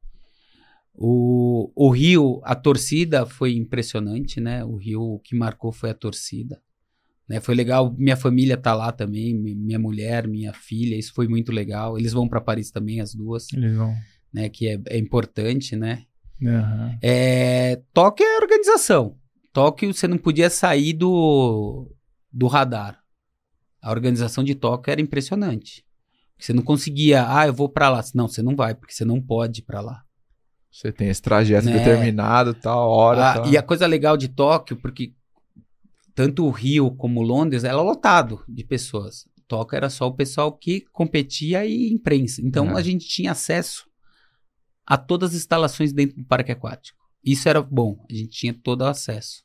[0.93, 4.65] O, o Rio, a torcida foi impressionante, né?
[4.65, 6.59] O Rio, o que marcou foi a torcida.
[7.30, 7.39] Né?
[7.39, 11.51] Foi legal, minha família tá lá também, mi- minha mulher, minha filha, isso foi muito
[11.51, 11.97] legal.
[11.99, 13.93] Eles vão para Paris também, as duas, Eles vão.
[14.38, 14.49] Né?
[14.49, 16.03] Que é, é importante, né?
[16.45, 16.97] Aham.
[17.01, 19.17] É, Tóquio é organização.
[19.51, 21.91] Tóquio você não podia sair do,
[22.31, 22.99] do radar.
[23.81, 25.83] A organização de Tóquio era impressionante.
[26.38, 28.03] Você não conseguia, ah, eu vou pra lá.
[28.13, 30.03] Não, você não vai, porque você não pode ir pra lá.
[30.71, 31.73] Você tem esse trajeto Né?
[31.79, 33.31] determinado, tal hora.
[33.31, 33.47] Ah, tal.
[33.51, 35.13] E a coisa legal de Tóquio, porque
[36.13, 39.25] tanto o Rio como Londres era lotado de pessoas.
[39.47, 42.41] Tóquio era só o pessoal que competia e imprensa.
[42.43, 42.79] Então É.
[42.79, 43.86] a gente tinha acesso
[44.88, 46.97] a todas as instalações dentro do parque aquático.
[47.23, 49.43] Isso era bom, a gente tinha todo o acesso.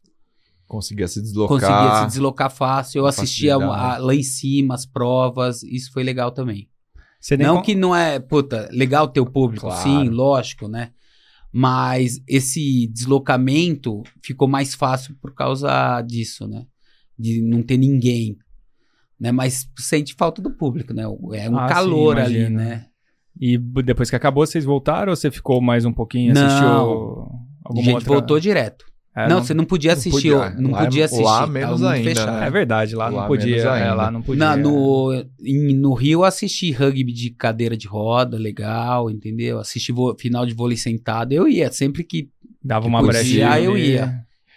[0.69, 1.59] Conseguia se deslocar.
[1.59, 3.01] Conseguia se deslocar fácil.
[3.01, 3.95] Eu assistia facilidade.
[3.97, 6.69] a- lá em cima as provas, isso foi legal também.
[7.39, 9.83] Não con- que não é, puta, legal ter o público, Claro.
[9.83, 10.93] sim, lógico, né?
[11.53, 16.67] Mas esse deslocamento ficou mais fácil por causa disso, né?
[17.19, 18.39] De não ter ninguém.
[19.21, 19.31] Né?
[19.31, 21.03] Mas sente falta do público, né?
[21.03, 22.57] É um Ah, sim, calor ali, imagino.
[22.59, 22.87] né?
[23.41, 26.35] E depois que acabou, vocês voltaram ou você ficou mais um pouquinho?
[26.35, 26.47] Não.
[26.47, 28.09] Assistiu A alguma gente outra?
[28.13, 28.85] voltou direto.
[29.15, 30.33] É, não, você não podia assistir.
[30.33, 30.51] podia.
[30.59, 31.23] Não Lá é- podia assistir.
[31.25, 32.41] lá tava menos ainda, fechado.
[32.41, 32.47] né?
[32.47, 33.57] É verdade, lá, Lá não podia.
[33.63, 34.39] É, lá não podia.
[34.39, 35.13] Na- no,
[35.45, 39.59] em- no Rio eu assisti rugby de cadeira de roda, legal, entendeu?
[39.59, 42.31] Assisti vo- final de vôlei sentado, eu ia, sempre que
[42.65, 43.61] Dava que uma brechinha.
[43.61, 44.15] eu ia.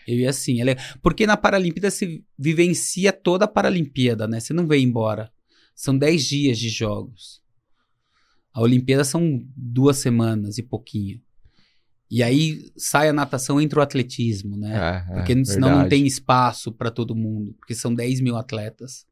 [0.07, 0.61] eu ia assim.
[0.61, 0.85] é legal.
[1.01, 4.39] Porque na Paralimpíada se vivencia toda a Paralimpíada, né?
[4.39, 5.29] Você não vem embora.
[5.75, 7.41] São 10 dias de jogos.
[8.55, 11.19] A Olimpíada são duas semanas e pouquinho.
[12.09, 15.03] E aí sai a natação, entra o atletismo, né?
[15.09, 15.89] É, é, Porque senão não verdade.
[15.89, 19.05] tem espaço para todo mundo, porque são 10 mil atletas.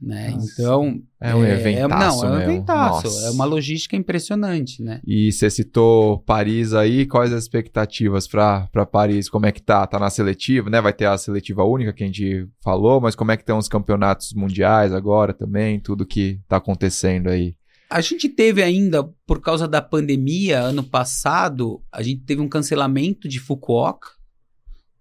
[0.00, 0.30] Né?
[0.30, 0.52] Nossa.
[0.52, 1.02] Então.
[1.20, 2.52] É um eventaço Não, é um mesmo.
[2.52, 3.06] eventaço.
[3.06, 3.26] Nossa.
[3.26, 5.00] É uma logística impressionante, né?
[5.04, 9.28] E você citou Paris aí, quais as expectativas para Paris?
[9.28, 9.84] Como é que tá?
[9.86, 10.80] Tá na seletiva, né?
[10.80, 13.68] Vai ter a seletiva única que a gente falou, mas como é que estão os
[13.68, 17.56] campeonatos mundiais agora também, tudo que tá acontecendo aí?
[17.88, 23.28] A gente teve ainda, por causa da pandemia, ano passado, a gente teve um cancelamento
[23.28, 24.08] de Fukuoka,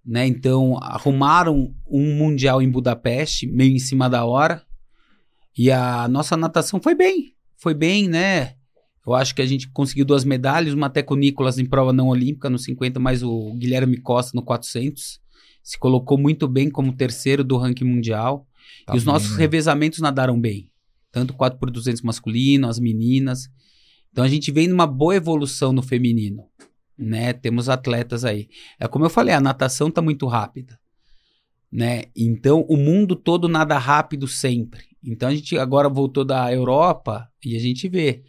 [0.05, 0.27] né?
[0.27, 4.63] Então, arrumaram um mundial em Budapeste, meio em cima da hora.
[5.57, 8.55] E a nossa natação foi bem, foi bem, né?
[9.05, 11.91] Eu acho que a gente conseguiu duas medalhas, uma até com o Nicolas em prova
[11.91, 15.21] não olímpica no 50, mas o Guilherme Costa no 400.
[15.61, 18.47] Se colocou muito bem como terceiro do ranking mundial.
[18.86, 19.38] Tá e os bem, nossos né?
[19.38, 20.69] revezamentos nadaram bem.
[21.14, 23.47] Tanto 4 por 200 masculino, as meninas.
[24.11, 26.43] Então a gente vem numa boa evolução no feminino,
[26.97, 27.32] né?
[27.34, 28.49] Temos atletas aí.
[28.80, 30.78] É como eu falei, a natação tá muito rápida,
[31.72, 32.05] né?
[32.16, 34.86] Então o mundo todo nada rápido sempre.
[35.03, 38.24] Então a gente agora voltou da Europa e a gente vê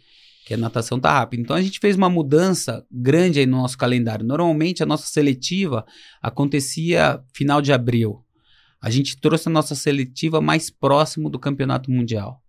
[0.45, 1.41] que a natação tá rápida.
[1.41, 4.23] Então a gente fez uma mudança grande aí no nosso calendário.
[4.23, 5.83] Normalmente a nossa seletiva
[6.21, 8.23] acontecia final de abril.
[8.79, 12.44] A gente trouxe a nossa seletiva mais próximo do campeonato mundial.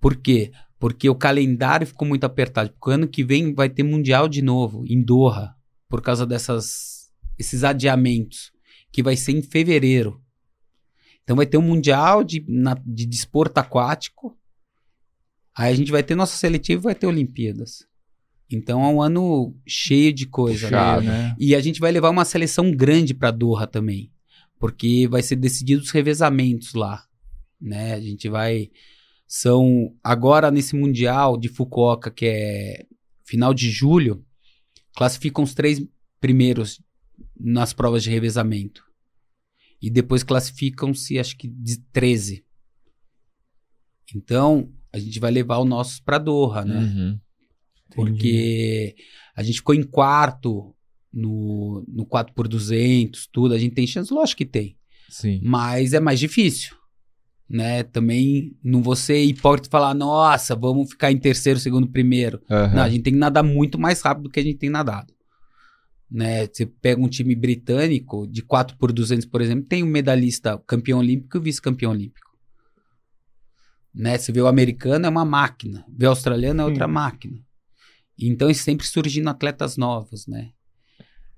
[0.00, 0.52] Por quê?
[0.78, 2.70] Porque o calendário ficou muito apertado.
[2.70, 5.54] Porque o ano que vem vai ter mundial de novo, em Doha,
[5.88, 8.50] por causa dessas esses adiamentos,
[8.92, 10.22] que vai ser em fevereiro.
[11.22, 14.36] Então vai ter um mundial de, na- de desporto aquático.
[15.54, 17.86] Aí a gente vai ter nossa seletiva e vai ter Olimpíadas.
[18.50, 20.70] Então é um ano cheio de coisa.
[20.70, 20.76] né?
[20.76, 21.02] Puxado.
[21.06, 21.36] né?
[21.38, 24.10] E a gente vai levar uma seleção grande para Doha também,
[24.58, 27.02] porque vai ser decidido os revezamentos lá,
[27.60, 27.94] né?
[27.94, 28.70] A gente vai
[29.26, 32.86] são agora nesse mundial de Fukuoka que é
[33.24, 34.24] final de julho,
[34.94, 35.84] classificam os três
[36.20, 36.80] primeiros
[37.38, 38.84] nas provas de revezamento.
[39.82, 42.44] E depois classificam-se acho que de 13.
[44.14, 46.78] Então, a gente vai levar os nossos para Doha, né?
[46.78, 47.20] Uhum.
[47.94, 48.96] Porque
[49.34, 50.74] a gente ficou em quarto
[51.12, 53.54] no, no 4 por 200 tudo.
[53.54, 54.12] A gente tem chance?
[54.12, 54.76] Lógico que tem.
[55.08, 55.40] Sim.
[55.42, 56.76] Mas é mais difícil.
[57.48, 57.82] Né?
[57.84, 62.42] Também não ser hipócrita e falar, nossa, vamos ficar em terceiro, segundo, primeiro.
[62.50, 62.74] Aham.
[62.74, 65.14] Não, a gente tem que nadar muito mais rápido do que a gente tem nadado.
[66.10, 66.46] Né?
[66.46, 70.98] Você pega um time britânico de 4 por 200, por exemplo, tem um medalhista campeão
[70.98, 72.26] olímpico e o vice-campeão olímpico.
[73.94, 74.18] Né?
[74.18, 76.92] Você vê o americano é uma máquina, vê o australiano é outra Sim.
[76.92, 77.46] máquina.
[78.18, 80.50] Então, sempre surgindo atletas novos, né?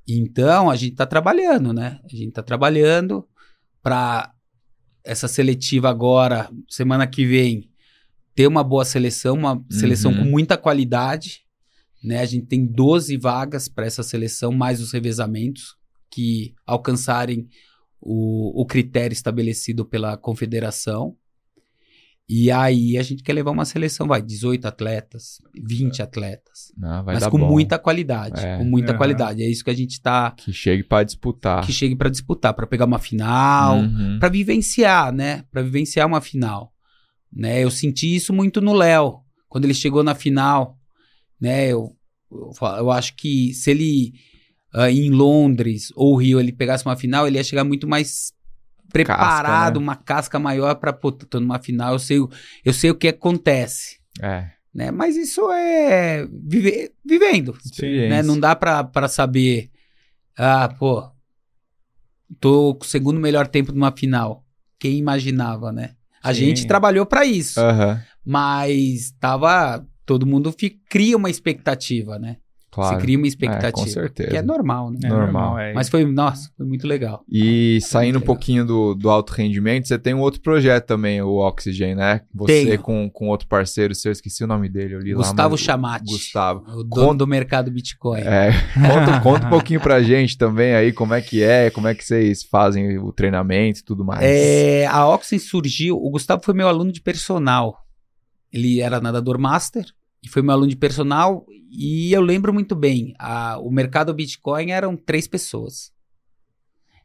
[0.06, 2.00] Então, a gente tá trabalhando, né?
[2.04, 3.28] A gente tá trabalhando
[3.82, 4.32] para
[5.04, 7.70] essa seletiva agora, semana que vem,
[8.34, 10.18] ter uma boa seleção, uma seleção Uhum.
[10.18, 11.42] com muita qualidade,
[12.02, 12.20] né?
[12.20, 15.76] A gente tem 12 vagas para essa seleção, mais os revezamentos
[16.10, 17.48] que alcançarem
[18.00, 21.16] o, o critério estabelecido pela confederação.
[22.30, 27.14] E aí a gente quer levar uma seleção, vai, 18 atletas, 20 atletas, Não, vai
[27.14, 27.48] mas dar com bom.
[27.48, 28.58] muita qualidade, É.
[28.58, 29.42] com muita qualidade.
[29.42, 31.64] É isso que a gente tá Que chegue pra disputar.
[31.64, 34.18] que chegue para disputar, para pegar uma final, Uhum.
[34.20, 35.44] para vivenciar, né?
[35.50, 36.70] Para vivenciar uma final,
[37.32, 37.64] né?
[37.64, 40.76] Eu senti isso muito no Léo, quando ele chegou na final,
[41.40, 41.68] né?
[41.68, 41.96] Eu,
[42.30, 44.12] eu, eu acho que se ele
[44.74, 48.34] ah, em Londres ou Rio ele pegasse uma final, ele ia chegar muito mais
[48.92, 49.84] preparado, né?
[49.84, 52.30] uma casca maior para pô, tô numa final, eu sei, o-
[52.64, 54.50] eu sei o que acontece, É.
[54.74, 54.90] né?
[54.90, 57.56] Mas isso é vive- vivendo,
[58.08, 58.22] né?
[58.22, 59.70] Não dá pra, pra saber.
[60.36, 61.10] Ah, pô.
[62.40, 64.44] Tô com o segundo melhor tempo numa final.
[64.78, 65.94] Quem imaginava, né?
[66.22, 66.40] A Sim.
[66.40, 67.58] gente trabalhou pra isso.
[67.60, 68.02] Aham.
[68.24, 69.84] Mas tava.
[70.04, 72.36] Todo mundo fi- cria uma expectativa, né?
[72.78, 72.96] Claro.
[72.96, 73.66] Se cria uma expectativa.
[73.68, 74.30] É, com certeza.
[74.30, 74.98] Que é normal, né?
[75.04, 75.26] É Normal.
[75.26, 75.72] normal, é.
[75.72, 77.24] Mas foi, nossa, foi muito legal.
[77.28, 78.26] E saindo um legal.
[78.26, 82.20] pouquinho do, do alto rendimento, você tem um outro projeto também, o Oxygen, né?
[82.34, 82.80] Você Tenho.
[82.80, 85.18] com, com outro parceiro seu, esqueci o nome dele, eu li lá.
[85.18, 86.04] Gustavo mas- Chamati.
[86.12, 86.60] Gustavo.
[86.68, 88.20] O dono Conta- do mercado Bitcoin.
[88.20, 91.94] É, conta, conta um pouquinho pra gente também aí, como é que é, como é
[91.94, 94.20] que vocês fazem o treinamento e tudo mais.
[94.22, 95.96] É, a Oxen surgiu.
[95.96, 97.76] O Gustavo foi meu aluno de personal.
[98.52, 99.84] Ele era nadador master
[100.26, 101.44] foi meu aluno de personal.
[101.70, 105.92] E eu lembro muito bem: a- o mercado Bitcoin eram três pessoas.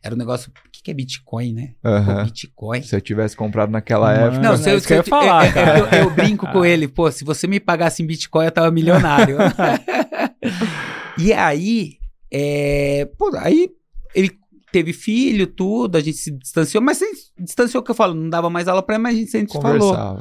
[0.01, 0.51] Era um negócio.
[0.65, 1.75] O que, que é Bitcoin, né?
[1.81, 2.25] Pô, Aham.
[2.25, 2.81] Bitcoin.
[2.81, 4.41] Se eu tivesse comprado naquela Mano, época.
[4.41, 5.79] Não, é se eu, eu ia se falar, é- é- cara.
[5.79, 9.37] eu, eu brinco com ele, pô, se você me pagasse em Bitcoin, eu tava milionário.
[11.17, 11.97] e aí,
[12.31, 13.69] é, pô, aí
[14.13, 14.31] ele
[14.71, 17.05] teve filho, tudo, a gente se distanciou, mas se
[17.39, 19.61] distanciou que eu falo, não dava mais aula pra ele, mas a gente sempre se
[19.61, 20.19] falou.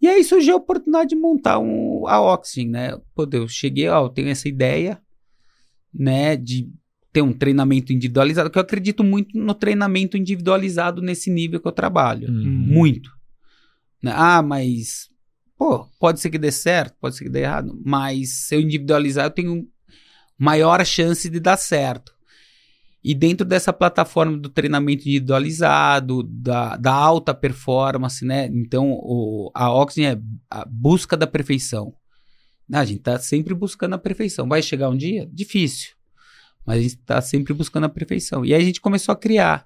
[0.00, 2.98] E aí surgiu a oportunidade de montar um, a Oxygen, né?
[3.14, 5.00] Pô, eu cheguei, ó, eu tenho essa ideia,
[5.92, 6.70] né, de
[7.12, 11.72] ter um treinamento individualizado, que eu acredito muito no treinamento individualizado nesse nível que eu
[11.72, 12.28] trabalho.
[12.28, 12.44] Uhum.
[12.44, 13.10] Muito.
[14.02, 14.12] Né?
[14.14, 15.08] Ah, mas
[15.58, 19.26] pô, pode ser que dê certo, pode ser que dê errado, mas se eu individualizar,
[19.26, 19.66] eu tenho
[20.38, 22.14] maior chance de dar certo.
[23.08, 28.50] E dentro dessa plataforma do treinamento individualizado, da, da alta performance, né?
[28.52, 31.94] Então, o, a Oxygen é a busca da perfeição.
[32.70, 34.46] A gente está sempre buscando a perfeição.
[34.46, 35.26] Vai chegar um dia?
[35.32, 35.92] Difícil.
[36.66, 38.44] Mas a gente está sempre buscando a perfeição.
[38.44, 39.64] E aí a gente começou a criar.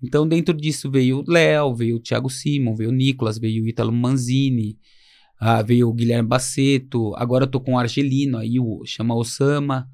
[0.00, 3.68] Então, dentro disso veio o Léo, veio o Thiago Simon, veio o Nicolas, veio o
[3.68, 4.78] Ítalo Manzini,
[5.42, 7.16] uh, veio o Guilherme Baceto.
[7.16, 9.90] Agora eu tô com o Argelino, aí o, chama Osama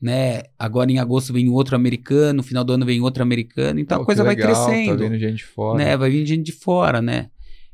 [0.00, 0.42] né?
[0.58, 4.02] Agora em agosto vem outro americano, no final do ano vem outro americano, então Pô,
[4.02, 5.78] a coisa vai legal, crescendo, Tá vindo gente de fora.
[5.78, 5.96] né?
[5.96, 7.30] Vai vir gente de fora, né?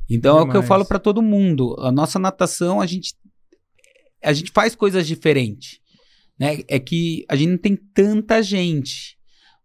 [0.09, 0.67] Então é o que eu Demais.
[0.67, 1.75] falo para todo mundo.
[1.79, 3.13] A nossa natação, a gente
[4.23, 5.79] a gente faz coisas diferentes,
[6.39, 6.59] né?
[6.69, 9.17] É que a gente não tem tanta gente,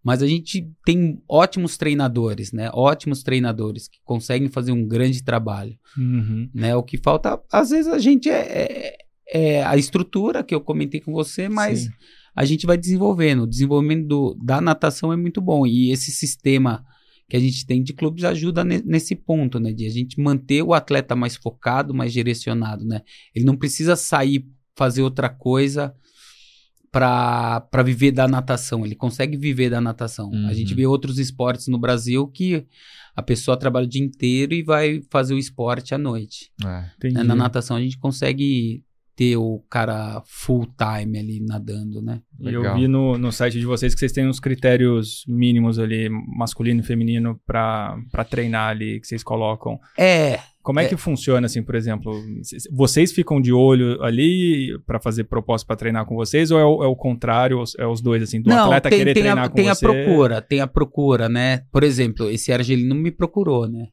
[0.02, 2.70] mas a gente tem ótimos treinadores, né?
[2.74, 6.48] Ótimos treinadores que conseguem fazer um grande trabalho, Uhum.
[6.52, 6.74] né?
[6.74, 8.96] O que falta, às vezes a gente é, é-
[9.32, 11.90] é a estrutura que eu comentei com você, mas Sim.
[12.40, 13.42] A gente vai desenvolvendo.
[13.42, 15.66] O desenvolvimento do- da natação é muito bom.
[15.66, 16.84] E esse sistema
[17.28, 19.72] que a gente tem de clubes ajuda ne- nesse ponto, né?
[19.72, 23.00] De a gente manter o atleta mais focado, mais direcionado, né?
[23.34, 25.92] Ele não precisa sair fazer outra coisa
[26.90, 28.84] para viver da natação.
[28.86, 30.30] Ele consegue viver da natação.
[30.30, 30.46] Uhum.
[30.48, 32.66] A gente vê outros esportes no Brasil que
[33.14, 36.50] a pessoa trabalha o dia inteiro e vai fazer o esporte à noite.
[36.64, 36.84] É.
[37.12, 37.22] Né?
[37.24, 38.82] Na natação a gente consegue
[39.18, 42.20] ter o cara full time ali nadando, né?
[42.38, 46.08] E eu vi no, no site de vocês que vocês têm uns critérios mínimos ali,
[46.08, 49.80] masculino e feminino, pra pra treinar ali, que vocês colocam.
[49.98, 50.88] É, Como é, É.
[50.88, 52.12] que funciona, assim, por exemplo?
[52.70, 56.84] Vocês ficam de olho ali pra fazer proposta pra treinar com vocês, ou é o,
[56.84, 59.48] é o contrário, é os dois, assim, do não, atleta tem, querer tem, treinar a,
[59.48, 59.84] com tem a você?
[59.84, 61.62] procura, tem a procura, né?
[61.72, 63.88] Por exemplo, esse argelino me procurou, né?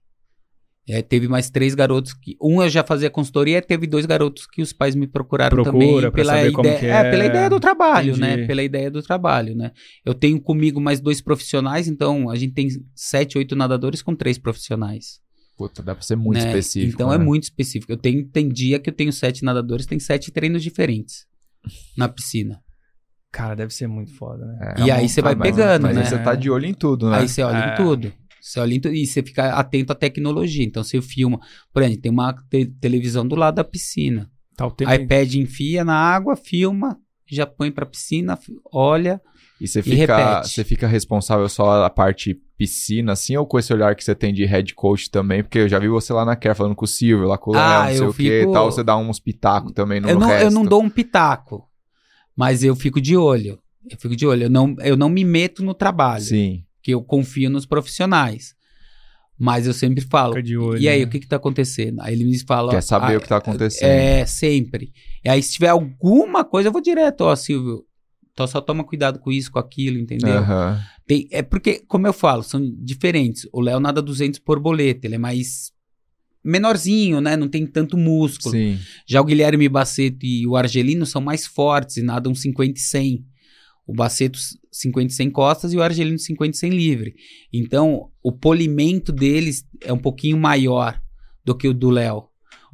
[0.88, 2.38] É, teve mais três garotos que.
[2.40, 6.00] Um eu já fazia consultoria, teve dois garotos que os pais me procuraram Procura também
[6.02, 6.54] pra pela saber ideia.
[6.54, 7.10] como que é, é.
[7.12, 8.22] pela ideia do trabalho, Entendi.
[8.22, 8.46] né?
[8.46, 9.72] Pela ideia do trabalho, né?
[10.06, 14.38] Eu tenho comigo mais dois profissionais, então a gente tem sete, oito nadadores com três
[14.38, 15.20] profissionais.
[15.58, 16.48] Puta, dá pra ser muito né?
[16.50, 16.94] específico.
[16.94, 17.24] Então é né?
[17.24, 17.92] muito específico.
[17.92, 21.26] Eu tenho, tem dia que eu tenho sete nadadores, tem sete treinos diferentes
[21.98, 22.60] na piscina.
[23.32, 24.74] Cara, deve ser muito foda, né?
[24.78, 26.10] É, E é aí um- você vai mas- pegando, mas aí né?
[26.10, 27.18] você tá de olho em tudo, né?
[27.20, 27.74] Aí você olha É.
[27.74, 28.14] em tudo.
[28.48, 30.64] Você olha em tudo e você fica atento à tecnologia.
[30.64, 31.40] Então você filma.
[31.74, 34.30] Por exemplo, tem uma te- televisão do lado da piscina.
[34.56, 36.98] Tá o tempo iPad enfia na água, filma,
[37.30, 38.38] já põe pra piscina,
[38.72, 39.20] olha.
[39.60, 43.74] E você E fica, você fica responsável só a parte piscina, assim, ou com esse
[43.74, 45.42] olhar que você tem de head coach também?
[45.42, 47.54] Porque eu já vi você lá na Care falando com o Silvio, lá com o
[47.54, 48.72] Léo, Ah, não sei eu o que e fico- tal.
[48.72, 50.44] Você dá uns pitacos também no Eu não, resto.
[50.44, 51.64] eu não dou um pitaco,
[52.36, 53.58] mas eu fico de olho.
[53.90, 54.44] Eu fico de olho.
[54.44, 56.24] Eu não, eu não me meto no trabalho.
[56.24, 56.64] Sim.
[56.86, 58.54] Que eu confio nos profissionais.
[59.40, 61.06] Mas eu sempre falo, Fica de olho, e aí, né?
[61.06, 62.00] o que que tá acontecendo?
[62.00, 62.72] Aí ele me fala...
[62.72, 63.90] Quer saber ah, o que tá acontecendo.
[63.90, 64.94] É, sempre.
[65.24, 67.84] E aí, se tiver alguma coisa, eu vou direto, ó, Silvio,
[68.32, 70.38] então só toma cuidado com isso, com aquilo, entendeu?
[70.38, 70.80] Aham.
[71.08, 73.48] Tem- é porque, como eu falo, são diferentes.
[73.52, 75.72] O Léo nada 200 borboleta, ele é mais
[76.44, 77.36] menorzinho, né?
[77.36, 78.54] Não tem tanto músculo.
[78.54, 78.78] Sim.
[79.08, 83.26] Já o Guilherme Baceto e o Argelino são mais fortes e nadam 50 e 100.
[83.88, 84.38] O Baceto
[84.78, 87.16] 50 e 100 costas e o Argelino 50 e 100 livre.
[87.54, 91.00] Então, o polimento deles é um pouquinho maior
[91.44, 92.24] do que o do Léo.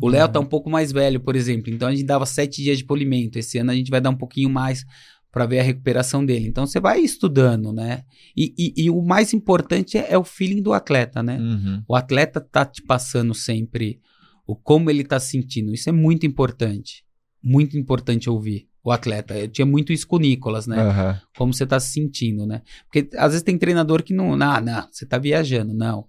[0.02, 0.32] O Léo Uhum.
[0.32, 1.72] tá um pouco mais velho, por exemplo.
[1.72, 3.38] Então, a gente dava 7 dias de polimento.
[3.38, 4.84] Esse ano a gente vai dar um pouquinho mais
[5.32, 6.48] para ver a recuperação dele.
[6.48, 8.02] Então, você vai estudando, né?
[8.36, 11.38] E, e- e o mais importante é, é o feeling do atleta, né?
[11.40, 11.84] Uhum.
[11.88, 14.00] O atleta tá te passando sempre
[14.48, 15.74] o como ele tá sentindo.
[15.74, 17.04] Isso é muito importante.
[17.44, 19.38] Muito importante ouvir o atleta.
[19.38, 20.80] Eu tinha muito isso com o Nicolas, né?
[20.82, 21.22] Aham.
[21.38, 22.62] Como você tá se sentindo, né?
[22.86, 26.08] Porque às vezes tem treinador que não, não, não, você tá viajando, não.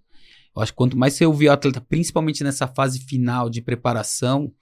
[0.54, 4.52] Eu acho que quanto mais você ouvir o atleta, principalmente nessa fase final de preparação,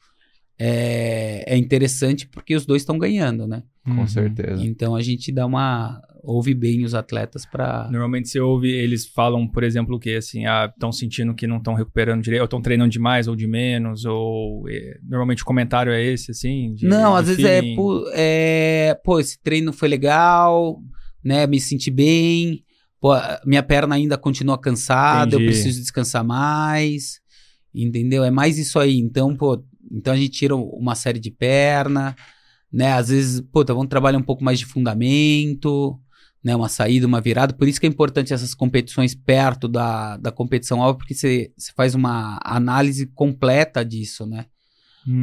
[0.58, 3.62] é, é interessante porque os dois estão ganhando, né?
[3.84, 4.06] Com Uhum.
[4.06, 4.62] certeza.
[4.64, 6.00] Então a gente dá uma.
[6.22, 7.88] ouve bem os atletas pra.
[7.90, 11.56] Normalmente você ouve, eles falam, por exemplo, o que assim, ah, estão sentindo que não
[11.56, 15.90] estão recuperando direito, ou estão treinando demais ou de menos, ou eh, normalmente o comentário
[15.92, 16.74] é esse, assim?
[16.74, 17.74] de- Não, de às vezes é feeling?
[17.76, 19.00] pô, é.
[19.02, 20.78] Pô, esse treino foi legal,
[21.24, 21.46] né?
[21.46, 22.62] Me senti bem.
[23.00, 25.46] Pô, a minha perna ainda continua cansada, eu Entendi.
[25.46, 27.18] preciso descansar mais.
[27.74, 28.22] Entendeu?
[28.24, 28.98] É mais isso aí.
[28.98, 32.14] Então, pô, então a gente tira uma série de perna,
[32.72, 32.92] né?
[32.92, 35.98] Às vezes, pô, tá, vamos trabalhar um pouco mais de fundamento,
[36.42, 36.54] né?
[36.56, 37.52] Uma saída, uma virada.
[37.54, 41.94] Por isso que é importante essas competições perto da, da competição alva, porque você faz
[41.94, 44.46] uma análise completa disso, né?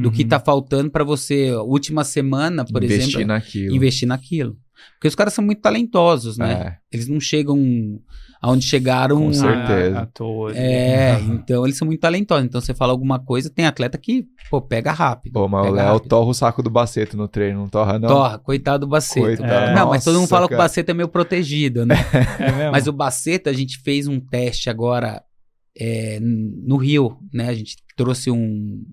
[0.02, 0.28] do que Uhum.
[0.30, 3.76] tá faltando para você, última semana, por Investir exemplo, naquilo.
[3.76, 4.58] investir naquilo.
[4.96, 6.52] Porque os caras são muito talentosos, né?
[6.54, 6.78] É.
[6.92, 8.02] Eles não chegam
[8.42, 9.18] aonde chegaram.
[9.18, 10.00] Com certeza.
[10.00, 10.56] À, à toa.
[10.56, 12.46] É, então eles são muito talentosos.
[12.46, 15.34] Então você fala alguma coisa, tem atleta que, pô, pega rápido.
[15.34, 18.10] Pô, mas o Léo torra o saco do Baceto no treino, não torra não?
[18.10, 19.26] Torra, coitado do Baceto.
[19.26, 19.72] Coitado.
[19.72, 19.76] É.
[19.76, 20.58] Não, mas todo mundo fala que o.
[20.58, 21.96] Baceto é meio protegido, né?
[22.40, 22.72] É mesmo?
[22.72, 25.24] Mas o Baceto, a gente fez um teste agora
[25.78, 27.50] é, no Rio, né?
[27.50, 28.84] A gente trouxe um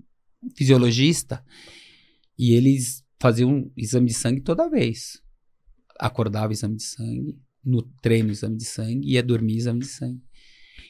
[0.55, 1.43] fisiologista
[2.37, 5.21] e eles faziam um exame de sangue toda vez.
[5.99, 10.21] Acordava exame de sangue, no treino exame de sangue, ia dormir exame de sangue.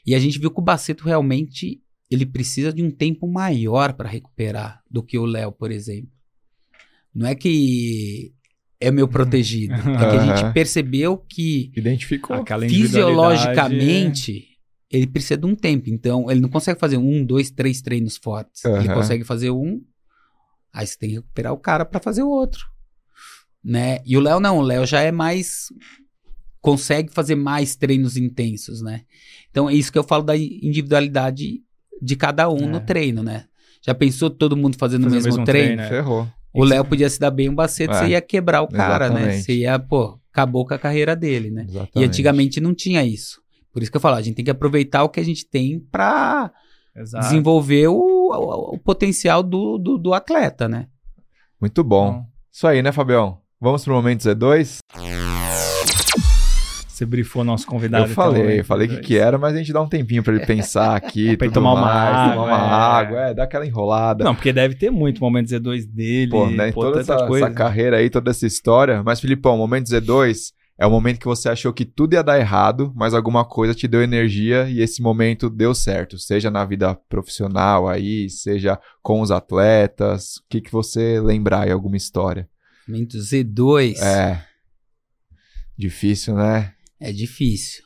[0.06, 4.10] E a gente viu que o Baceto realmente ele precisa de um tempo maior para
[4.10, 6.12] recuperar do que o Léo, por exemplo.
[7.14, 8.34] Não é que
[8.80, 12.38] é meu protegido, é que a gente percebeu que Identificou.
[12.70, 14.48] Fisiologicamente,
[14.92, 15.90] ele precisa de um tempo.
[15.90, 18.64] Então, ele não consegue fazer um, dois, três treinos fortes.
[18.66, 18.94] Ele Aham.
[18.94, 19.82] consegue fazer um,
[20.74, 22.66] aí você tem que recuperar o cara para fazer o outro.
[23.64, 24.00] Né?
[24.06, 25.68] E o Léo não, o Léo já é mais.
[26.66, 29.02] Consegue fazer mais treinos intensos, né?
[29.52, 31.62] Então, é isso que eu falo da individualidade
[32.02, 32.66] de cada um É.
[32.66, 33.46] no treino, né?
[33.86, 35.78] Já pensou todo mundo fazendo Fazer o mesmo, treino?
[35.78, 35.88] né?
[35.90, 36.28] Ferrou.
[36.54, 38.00] O Léo podia se dar bem um bacete, É.
[38.00, 39.16] você ia quebrar o cara, né?
[39.20, 39.44] Exatamente.
[39.44, 41.66] Você ia, pô, acabou com a carreira dele, né?
[41.68, 42.00] Exatamente.
[42.00, 43.42] E antigamente não tinha isso.
[43.72, 45.80] Por isso que eu falo, a gente tem que aproveitar o que a gente tem
[45.92, 46.50] pra
[46.96, 47.26] Exato.
[47.26, 50.88] desenvolver o, o- o potencial do, do, do atleta, né?
[51.62, 52.24] Muito bom.
[52.52, 53.40] Isso aí, né, Fabião?
[53.60, 54.78] Vamos pro momento Z2?
[56.96, 58.06] Você brifou nosso convidado.
[58.06, 58.64] eu então, falei, né?
[58.64, 61.46] falei que que era, mas a gente dá um tempinho pra ele pensar aqui, Pra
[61.46, 62.72] ele tomar uma mais, água, tomar uma é.
[62.72, 64.24] água, é, dá aquela enrolada.
[64.24, 66.32] Não, porque deve ter muito momento Z2 dele.
[66.32, 66.72] Pô, né?
[66.72, 67.48] pô, toda essa, coisa.
[67.48, 69.04] essa carreira aí, toda essa história.
[69.04, 72.40] Mas, Filipão, o momento Z2 é o momento que você achou que tudo ia dar
[72.40, 76.18] errado, mas alguma coisa te deu energia e esse momento deu certo.
[76.18, 80.38] Seja na vida profissional aí, seja com os atletas.
[80.38, 82.48] O que, que você lembrar aí, alguma história?
[82.88, 84.46] Momento Z2 É.
[85.78, 86.75] Difícil, né?
[87.00, 87.84] É difícil.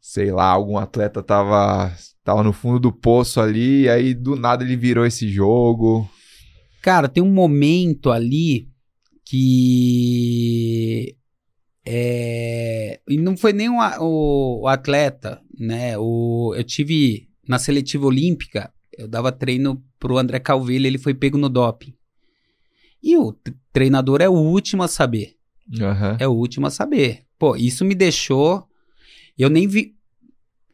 [0.00, 1.94] Sei lá, algum atleta tava,
[2.24, 6.10] tava no fundo do poço ali, e aí do nada ele virou esse jogo.
[6.82, 8.68] Cara, tem um momento ali
[9.24, 11.16] que.
[11.86, 15.96] É, e não foi nem o, o- o atleta, né?
[15.98, 21.38] O, eu tive na seletiva olímpica, eu dava treino pro André Calvillo, ele foi pego
[21.38, 21.94] no doping.
[23.02, 23.34] E o
[23.72, 25.36] treinador é o último a saber.
[25.80, 26.16] Aham.
[26.18, 27.24] É o último a saber.
[27.38, 28.66] Pô, isso me deixou.
[29.38, 29.94] Eu nem vi.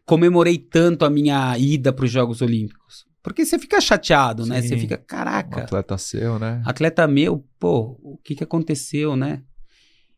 [0.05, 3.05] Comemorei tanto a minha ida para os Jogos Olímpicos.
[3.23, 4.63] Porque você fica chateado, né?
[4.63, 4.69] Sim.
[4.69, 6.63] Você fica, Um caraca, atleta seu, né?
[6.65, 9.43] atleta meu, pô, o que que aconteceu, né?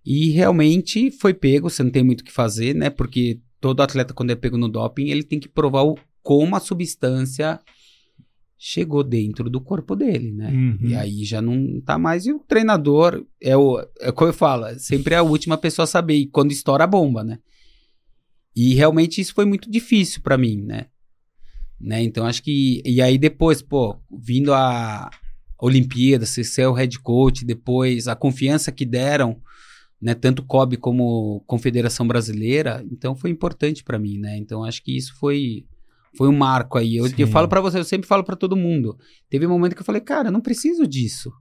[0.04, 2.90] E realmente foi pego, você não tem muito o que fazer, né?
[2.90, 6.60] Porque todo atleta, quando é pego no doping, ele tem que provar o, como a
[6.60, 7.58] substância
[8.59, 10.50] chegou dentro do corpo dele, né?
[10.50, 10.78] Uhum.
[10.88, 12.26] E aí já não tá mais.
[12.26, 13.78] E o treinador é o.
[14.00, 16.16] É como eu falo, é sempre a última pessoa a saber.
[16.16, 17.38] E quando estoura a bomba, né?
[18.54, 20.86] E realmente isso foi muito difícil pra mim, né?
[21.80, 22.02] né?
[22.02, 22.82] Então acho que.
[22.84, 25.09] E aí depois, pô, vindo a
[25.61, 29.40] Olimpíada, você ser o head coach, depois a confiança que deram,
[30.00, 30.14] né?
[30.14, 34.36] Tanto COB como Confederação Brasileira, então foi importante pra mim, né?
[34.36, 35.64] Então acho que isso foi.
[36.18, 36.96] Foi um marco aí.
[36.96, 38.98] Eu, eu falo pra você, eu sempre falo pra todo mundo.
[39.30, 41.32] Teve um momento que eu falei, cara, eu não preciso disso.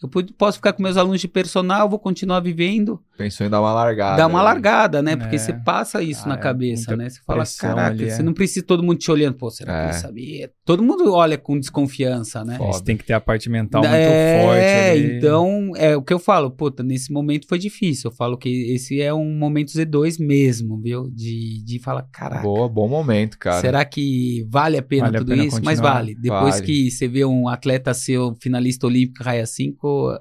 [0.00, 0.08] Eu
[0.38, 3.02] posso ficar com meus alunos de personal, vou continuar vivendo.
[3.16, 4.16] Pensou em dar uma largada.
[4.16, 4.44] Dá uma aí.
[4.44, 5.14] largada, né?
[5.14, 5.38] Porque É.
[5.38, 7.10] você passa isso Ah, na é cabeça, muita né?
[7.10, 8.24] Você fala, caraca, ali, você é.
[8.24, 9.36] não precisa todo mundo te olhando.
[9.36, 9.84] Pô, será que É.
[9.84, 10.50] ele sabia?
[10.64, 12.56] Todo mundo olha com desconfiança, né?
[12.58, 12.72] Foda.
[12.72, 15.16] Você tem que ter a parte mental muito é, forte ali.
[15.18, 18.10] então, é o que eu falo, puta, nesse momento foi difícil.
[18.10, 21.08] Eu falo que esse é um momento Z2 mesmo, viu?
[21.12, 23.60] De, de falar, caraca, Boa, bom momento, cara.
[23.60, 25.60] será que vale a pena Vale a tudo pena isso?
[25.62, 25.92] Mas continuar?
[25.94, 26.14] vale.
[26.16, 26.66] Depois Vale.
[26.66, 30.18] que você vê um atleta seu finalista olímpico, raia 5,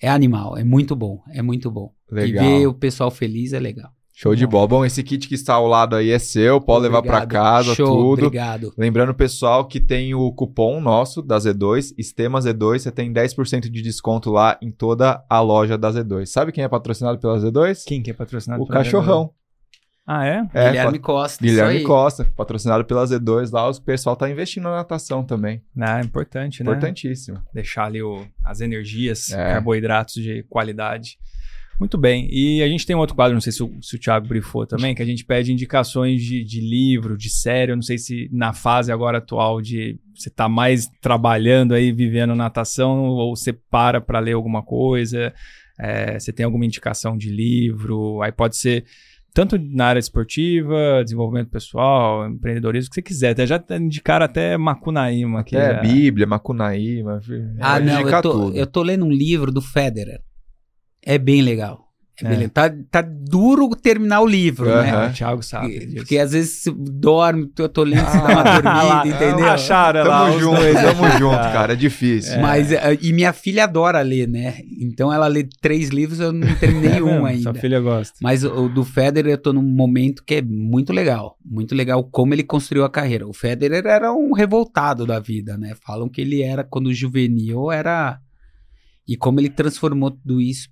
[0.00, 1.92] é animal, é muito bom, é muito bom.
[2.10, 2.44] Legal.
[2.44, 3.90] E ver o pessoal feliz é legal.
[4.12, 4.68] Show de bola.
[4.68, 7.42] Bom, esse kit que está ao lado aí é seu, pode levar pra Obrigado.
[7.42, 8.26] casa, Show, tudo.
[8.26, 8.70] Obrigado.
[8.76, 13.80] Lembrando, pessoal, que tem o cupom nosso da Z2, Estema Z2, você tem 10% de
[13.80, 16.26] desconto lá em toda a loja da Z2.
[16.26, 17.84] Sabe quem é patrocinado pela Z2?
[17.86, 19.30] Quem que é patrocinado O pela cachorrão.
[20.12, 20.44] Ah, é?
[20.54, 21.44] É, Guilherme Costa.
[21.44, 21.84] Guilherme isso aí.
[21.86, 25.62] Costa, patrocinado pela Z2 lá, o pessoal tá investindo na natação também.
[25.80, 26.70] Ah, é importante, né?
[26.72, 27.38] Importantíssimo.
[27.54, 29.52] Deixar ali o- as energias, É.
[29.52, 31.16] carboidratos de qualidade.
[31.78, 32.28] Muito bem.
[32.30, 34.66] E a gente tem um outro quadro, não sei se o, se o Thiago brifou
[34.66, 37.70] também, que a gente pede indicações de, de livro, de série.
[37.70, 42.34] Eu não sei se na fase agora atual de você tá mais trabalhando aí, vivendo
[42.34, 45.32] natação, ou você para para ler alguma coisa.
[45.78, 48.20] É, você tem alguma indicação de livro?
[48.22, 48.84] Aí pode ser
[49.32, 53.30] tanto na área esportiva, desenvolvimento pessoal, empreendedorismo, o que você quiser.
[53.30, 55.56] Até já indicaram até Macunaíma aqui.
[55.56, 55.80] É, já.
[55.80, 57.20] Bíblia, Macunaíma.
[57.60, 58.56] Ah, não, eu tô, tudo.
[58.56, 60.20] eu tô lendo um livro do Federer.
[61.02, 61.89] É bem legal.
[62.24, 62.48] É É.
[62.48, 65.08] Tá, tá duro terminar o livro, né?
[65.08, 65.96] O Thiago sabe disso.
[65.96, 69.46] Porque às vezes você dorme, eu tô lendo, você dá uma dormida, entendeu?
[69.50, 70.74] Acharam lá Tamo os junto, dois.
[70.74, 71.72] tamo junto, cara.
[71.72, 72.40] É difícil.
[72.40, 74.56] Mas, eh, e minha filha adora ler, né?
[74.80, 77.42] Então ela lê três livros, eu não terminei É um mesmo, ainda.
[77.42, 78.14] Sua filha gosta.
[78.22, 81.36] Mas o, o do Federer eu tô num momento que é muito legal.
[81.44, 83.26] Muito legal como ele construiu a carreira.
[83.26, 85.74] O Federer era um revoltado da vida, né?
[85.84, 88.18] Falam que ele era, quando juvenil, era...
[89.10, 90.68] E como ele transformou tudo isso,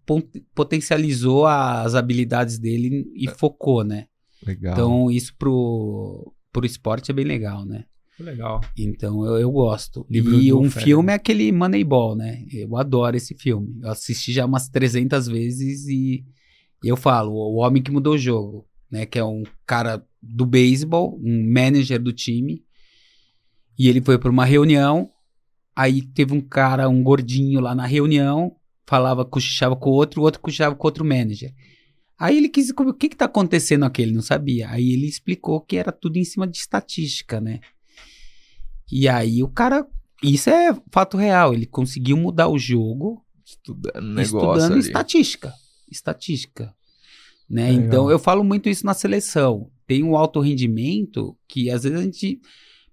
[0.55, 4.07] potencializou as habilidades dele e focou, né?
[4.47, 4.74] Legal.
[4.74, 7.84] Então isso pro, pro esporte é bem legal, né?
[8.20, 8.61] Legal.
[8.78, 10.07] Então eu, eu gosto.
[10.09, 12.45] Livro e um filme é aquele Moneyball, né?
[12.53, 13.76] Eu adoro esse filme.
[13.82, 16.24] Eu assisti já umas 300 vezes e
[16.84, 19.05] eu falo, o homem que mudou o jogo, né?
[19.05, 22.64] Que é um cara do beisebol, um manager do time.
[23.76, 25.11] E ele foi para uma reunião,
[25.79, 30.24] aí teve um cara, um gordinho lá na reunião, falava, cochichava com o outro, o
[30.24, 31.55] outro cochichava com outro manager.
[32.18, 34.03] Aí ele quis, o que que tá acontecendo aqui?
[34.03, 34.68] Ele não sabia.
[34.70, 37.61] Aí ele explicou que era tudo em cima de estatística, né?
[38.91, 39.87] E aí o cara,
[40.20, 45.55] isso é fato real, ele conseguiu mudar o jogo Estudando estudando estatística.
[45.89, 46.74] Estatística.
[47.49, 47.70] Né?
[47.70, 47.87] Legal.
[47.87, 49.70] Então eu falo muito isso na seleção.
[49.87, 52.41] Tem um alto rendimento que às vezes a gente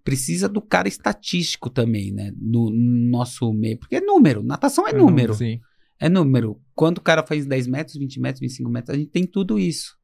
[0.05, 2.31] precisa do cara estatístico também, né?
[2.39, 3.77] No, no nosso meio.
[3.77, 4.41] Porque é número.
[4.43, 5.33] Natação é número.
[5.33, 5.59] Sim.
[5.99, 6.61] É número.
[6.73, 9.97] Quando o cara faz 10 metros, 20 metros, 25 metros, a gente tem tudo isso.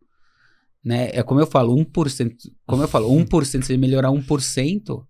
[0.84, 1.10] Né?
[1.14, 2.36] É como eu falo, 1%.
[2.66, 5.06] Como eu falo, 1%, se ele melhorar 1%,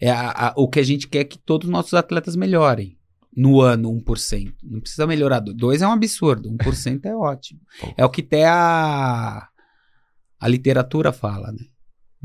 [0.00, 2.96] é a- a- o que a gente quer é que todos os nossos atletas melhorem.
[3.36, 4.54] No ano, 1%.
[4.62, 5.40] Não precisa melhorar.
[5.40, 6.48] 2 é um absurdo.
[6.50, 7.60] 1% é ótimo.
[7.98, 9.48] É o que até a,
[10.38, 11.64] a literatura fala, né?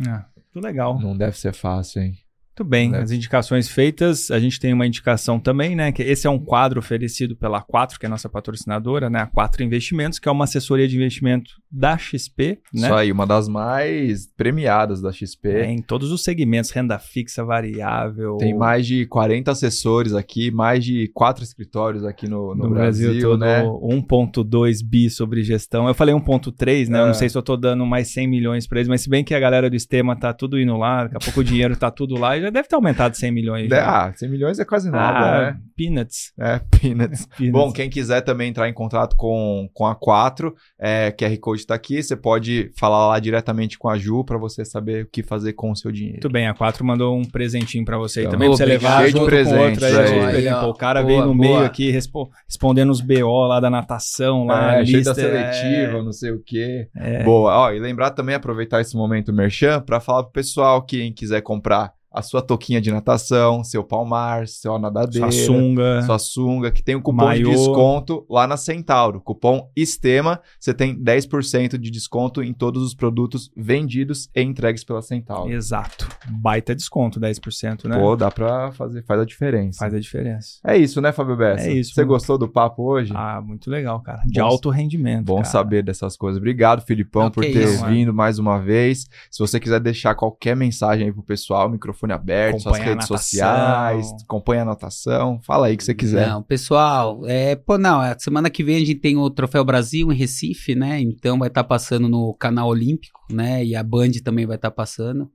[0.07, 0.99] Ah, muito legal.
[0.99, 2.17] Não deve ser fácil, hein?
[2.57, 2.99] Muito bem, Né?
[2.99, 5.91] as indicações feitas, a gente tem uma indicação também, né?
[5.91, 9.19] Que esse é um quadro oferecido pela A4, que é a nossa patrocinadora, né?
[9.19, 12.87] A 4 Investimentos, que é uma assessoria de investimento da XP, né?
[12.87, 15.49] Isso aí, uma das mais premiadas da XP.
[15.49, 18.37] É, em todos os segmentos, renda fixa, variável.
[18.37, 23.09] Tem mais de 40 assessores aqui, mais de quatro escritórios aqui no, no, no Brasil,
[23.09, 23.63] Brasil, né?
[23.63, 25.89] 1.2 bi sobre gestão.
[25.89, 26.99] Eu falei 1.3, né?
[26.99, 27.07] Eu É.
[27.07, 29.33] não sei se eu tô dando mais 100 milhões para eles, mas se bem que
[29.33, 32.15] a galera do Estema tá tudo indo lá, daqui a pouco o dinheiro tá tudo
[32.17, 33.69] lá, e já deve ter aumentado 100 milhões.
[33.69, 34.07] já.
[34.07, 35.57] Ah, 100 milhões é quase nada, Ah, né?
[35.75, 36.31] peanuts.
[36.39, 37.25] É, peanuts.
[37.37, 37.51] Peanuts.
[37.51, 41.75] Bom, quem quiser também entrar em contato com, com a 4, é, QR Code está
[41.75, 45.53] aqui, você pode falar lá diretamente com a Ju para você saber o que fazer
[45.53, 46.15] com o seu dinheiro.
[46.21, 49.13] Muito bem, a 4 mandou um presentinho pra você Então, também, pra você levar Cheio
[49.13, 49.95] de presentes aí.
[50.19, 50.35] aí.
[50.37, 50.61] Aí, ó.
[50.61, 51.37] Pô, o cara Boa, veio no boa.
[51.57, 56.03] meio aqui respo- respondendo os BO lá da natação, lá, É, lista, da seletiva, é,
[56.03, 56.87] não sei o quê.
[56.95, 57.23] é.
[57.23, 57.55] Boa.
[57.57, 61.41] Ó, e lembrar também, aproveitar esse momento merchan para falar pro pessoal que quem quiser
[61.41, 66.01] comprar a sua toquinha de natação, seu palmar, sua nadadeira, Sua sunga.
[66.03, 67.49] sua sunga, que tem um cupom Maiô.
[67.49, 69.19] de desconto lá na Centauro.
[69.21, 75.01] Cupom ESTEMA, você tem 10% de desconto em todos os produtos vendidos e entregues pela
[75.01, 75.51] Centauro.
[75.51, 76.07] Exato.
[76.29, 77.97] Baita desconto, 10%, né?
[77.99, 79.79] Pô, dá pra fazer, faz a diferença.
[79.79, 80.59] Faz a diferença.
[80.65, 81.67] É isso, né, Fábio Bessa?
[81.67, 82.13] É isso, Você mano.
[82.13, 83.11] gostou do papo hoje?
[83.15, 84.21] Ah, muito legal, cara.
[84.25, 85.25] De Bom- alto rendimento.
[85.25, 85.45] Bom cara.
[85.45, 86.37] saber dessas coisas.
[86.37, 87.93] Obrigado, Filipão, Não, por ter isso, mano.
[87.93, 89.05] vindo mais uma vez.
[89.29, 93.09] Se você quiser deixar qualquer mensagem aí pro pessoal, microfone aberto, suas Acompanha a redes
[93.09, 93.17] natação.
[93.17, 96.27] sociais, acompanha a anotação, fala aí o que você quiser.
[96.27, 100.15] Não, pessoal, é, pô, não, semana que vem a gente tem o Troféu Brasil em
[100.15, 100.99] Recife, né?
[100.99, 103.63] Então vai estar passando no canal Olímpico, né?
[103.63, 105.29] E a Band também vai estar passando.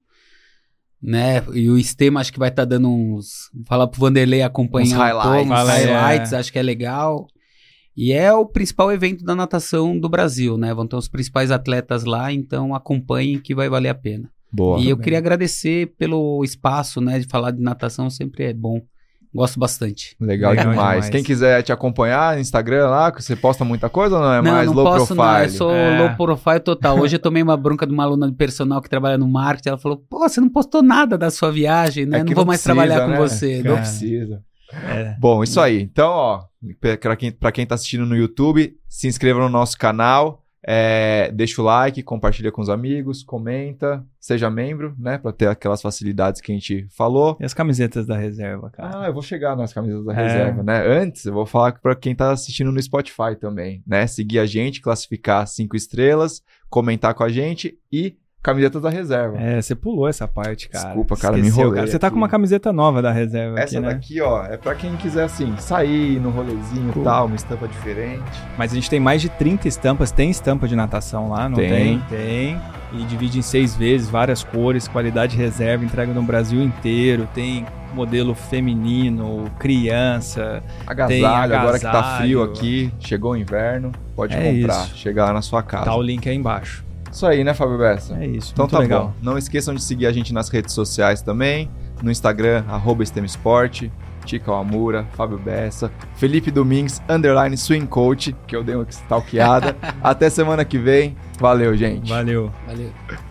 [1.02, 1.42] Né?
[1.54, 3.50] E o Estema acho que vai estar dando uns.
[3.66, 5.50] Falar pro Vanderlei acompanhar Uns um highlights.
[5.50, 6.36] uns highlights, é.
[6.36, 7.26] acho que é legal.
[7.96, 10.72] E é o principal evento da natação do Brasil, né?
[10.72, 14.30] Vão ter os principais atletas lá, então acompanhem que vai valer a pena.
[14.52, 14.80] Boa.
[14.80, 15.04] e eu bem.
[15.04, 17.18] queria agradecer pelo espaço, né?
[17.18, 18.80] De falar de natação sempre é bom.
[19.32, 20.16] Gosto bastante.
[20.20, 20.78] Legal, Legal demais.
[21.04, 21.08] demais.
[21.08, 24.32] Quem quiser te acompanhar no Instagram lá, que você posta muita coisa ou não?
[24.32, 25.24] É não, mais não low posso profile?
[25.36, 25.98] não, eu sou É.
[26.00, 26.98] low profile total.
[26.98, 29.78] Hoje eu tomei uma bronca de uma aluna de personal que trabalha no marketing, ela
[29.78, 32.18] falou, pô, você não postou nada da sua viagem, né?
[32.18, 33.18] É que não vou mais precisa, trabalhar com né?
[33.18, 33.56] você.
[33.58, 33.76] Não Cara.
[33.76, 34.42] precisa.
[34.72, 35.14] É.
[35.20, 35.80] Bom, isso aí.
[35.80, 36.42] Então, ó,
[37.00, 41.60] pra quem, pra quem tá assistindo no YouTube, se inscreva no nosso canal, é, deixa
[41.60, 46.52] o like, compartilha com os amigos, comenta, seja membro, né, Pra ter aquelas facilidades que
[46.52, 47.36] a gente falou.
[47.40, 49.00] E as camisetas da reserva, cara?
[49.04, 50.22] Ah, eu vou chegar nas camisas da É.
[50.22, 50.86] reserva, né?
[50.86, 54.06] Antes, eu vou falar pra quem tá assistindo no Spotify também, né?
[54.06, 59.36] Seguir a gente, classificar cinco estrelas, comentar com a gente e camisetas da reserva.
[59.38, 60.86] É, você pulou essa parte, cara.
[60.86, 62.14] Desculpa, cara, me Esqueceu, enrolei Você tá aqui.
[62.14, 63.92] com uma camiseta nova da reserva Essa aqui, né?
[63.94, 67.04] daqui, ó, é pra quem quiser, assim, sair no rolezinho e Cool.
[67.04, 68.22] tal, uma estampa diferente.
[68.56, 70.10] Mas a gente tem mais de 30 estampas.
[70.10, 71.68] Tem estampa de natação lá, não Tem.
[71.70, 71.98] tem?
[72.08, 72.60] Tem.
[72.92, 77.28] E divide em seis vezes, várias cores, qualidade reserva, entrega no Brasil inteiro.
[77.32, 77.64] Tem
[77.94, 80.62] modelo feminino, criança.
[80.86, 82.18] Agasalho, Tem agora que tá agasalho.
[82.18, 84.96] frio aqui, chegou o inverno, pode É comprar, isso.
[84.96, 85.84] chegar lá na sua casa.
[85.84, 86.84] Tá o link aí embaixo.
[87.10, 88.16] Isso aí, né, Fábio Bessa?
[88.16, 88.52] É isso.
[88.52, 89.06] Então muito tá legal.
[89.06, 89.14] bom.
[89.22, 91.70] Não esqueçam de seguir a gente nas redes sociais também.
[92.02, 93.92] No Instagram, arroba Esporte,
[94.24, 99.76] Tica Amura, Fábio Bessa, Felipe Domingues, underline Swing Coach, que eu dei uma stalkeada.
[100.02, 101.16] Até semana que vem.
[101.38, 102.08] Valeu, gente.
[102.08, 102.50] Valeu.
[102.66, 103.29] Valeu.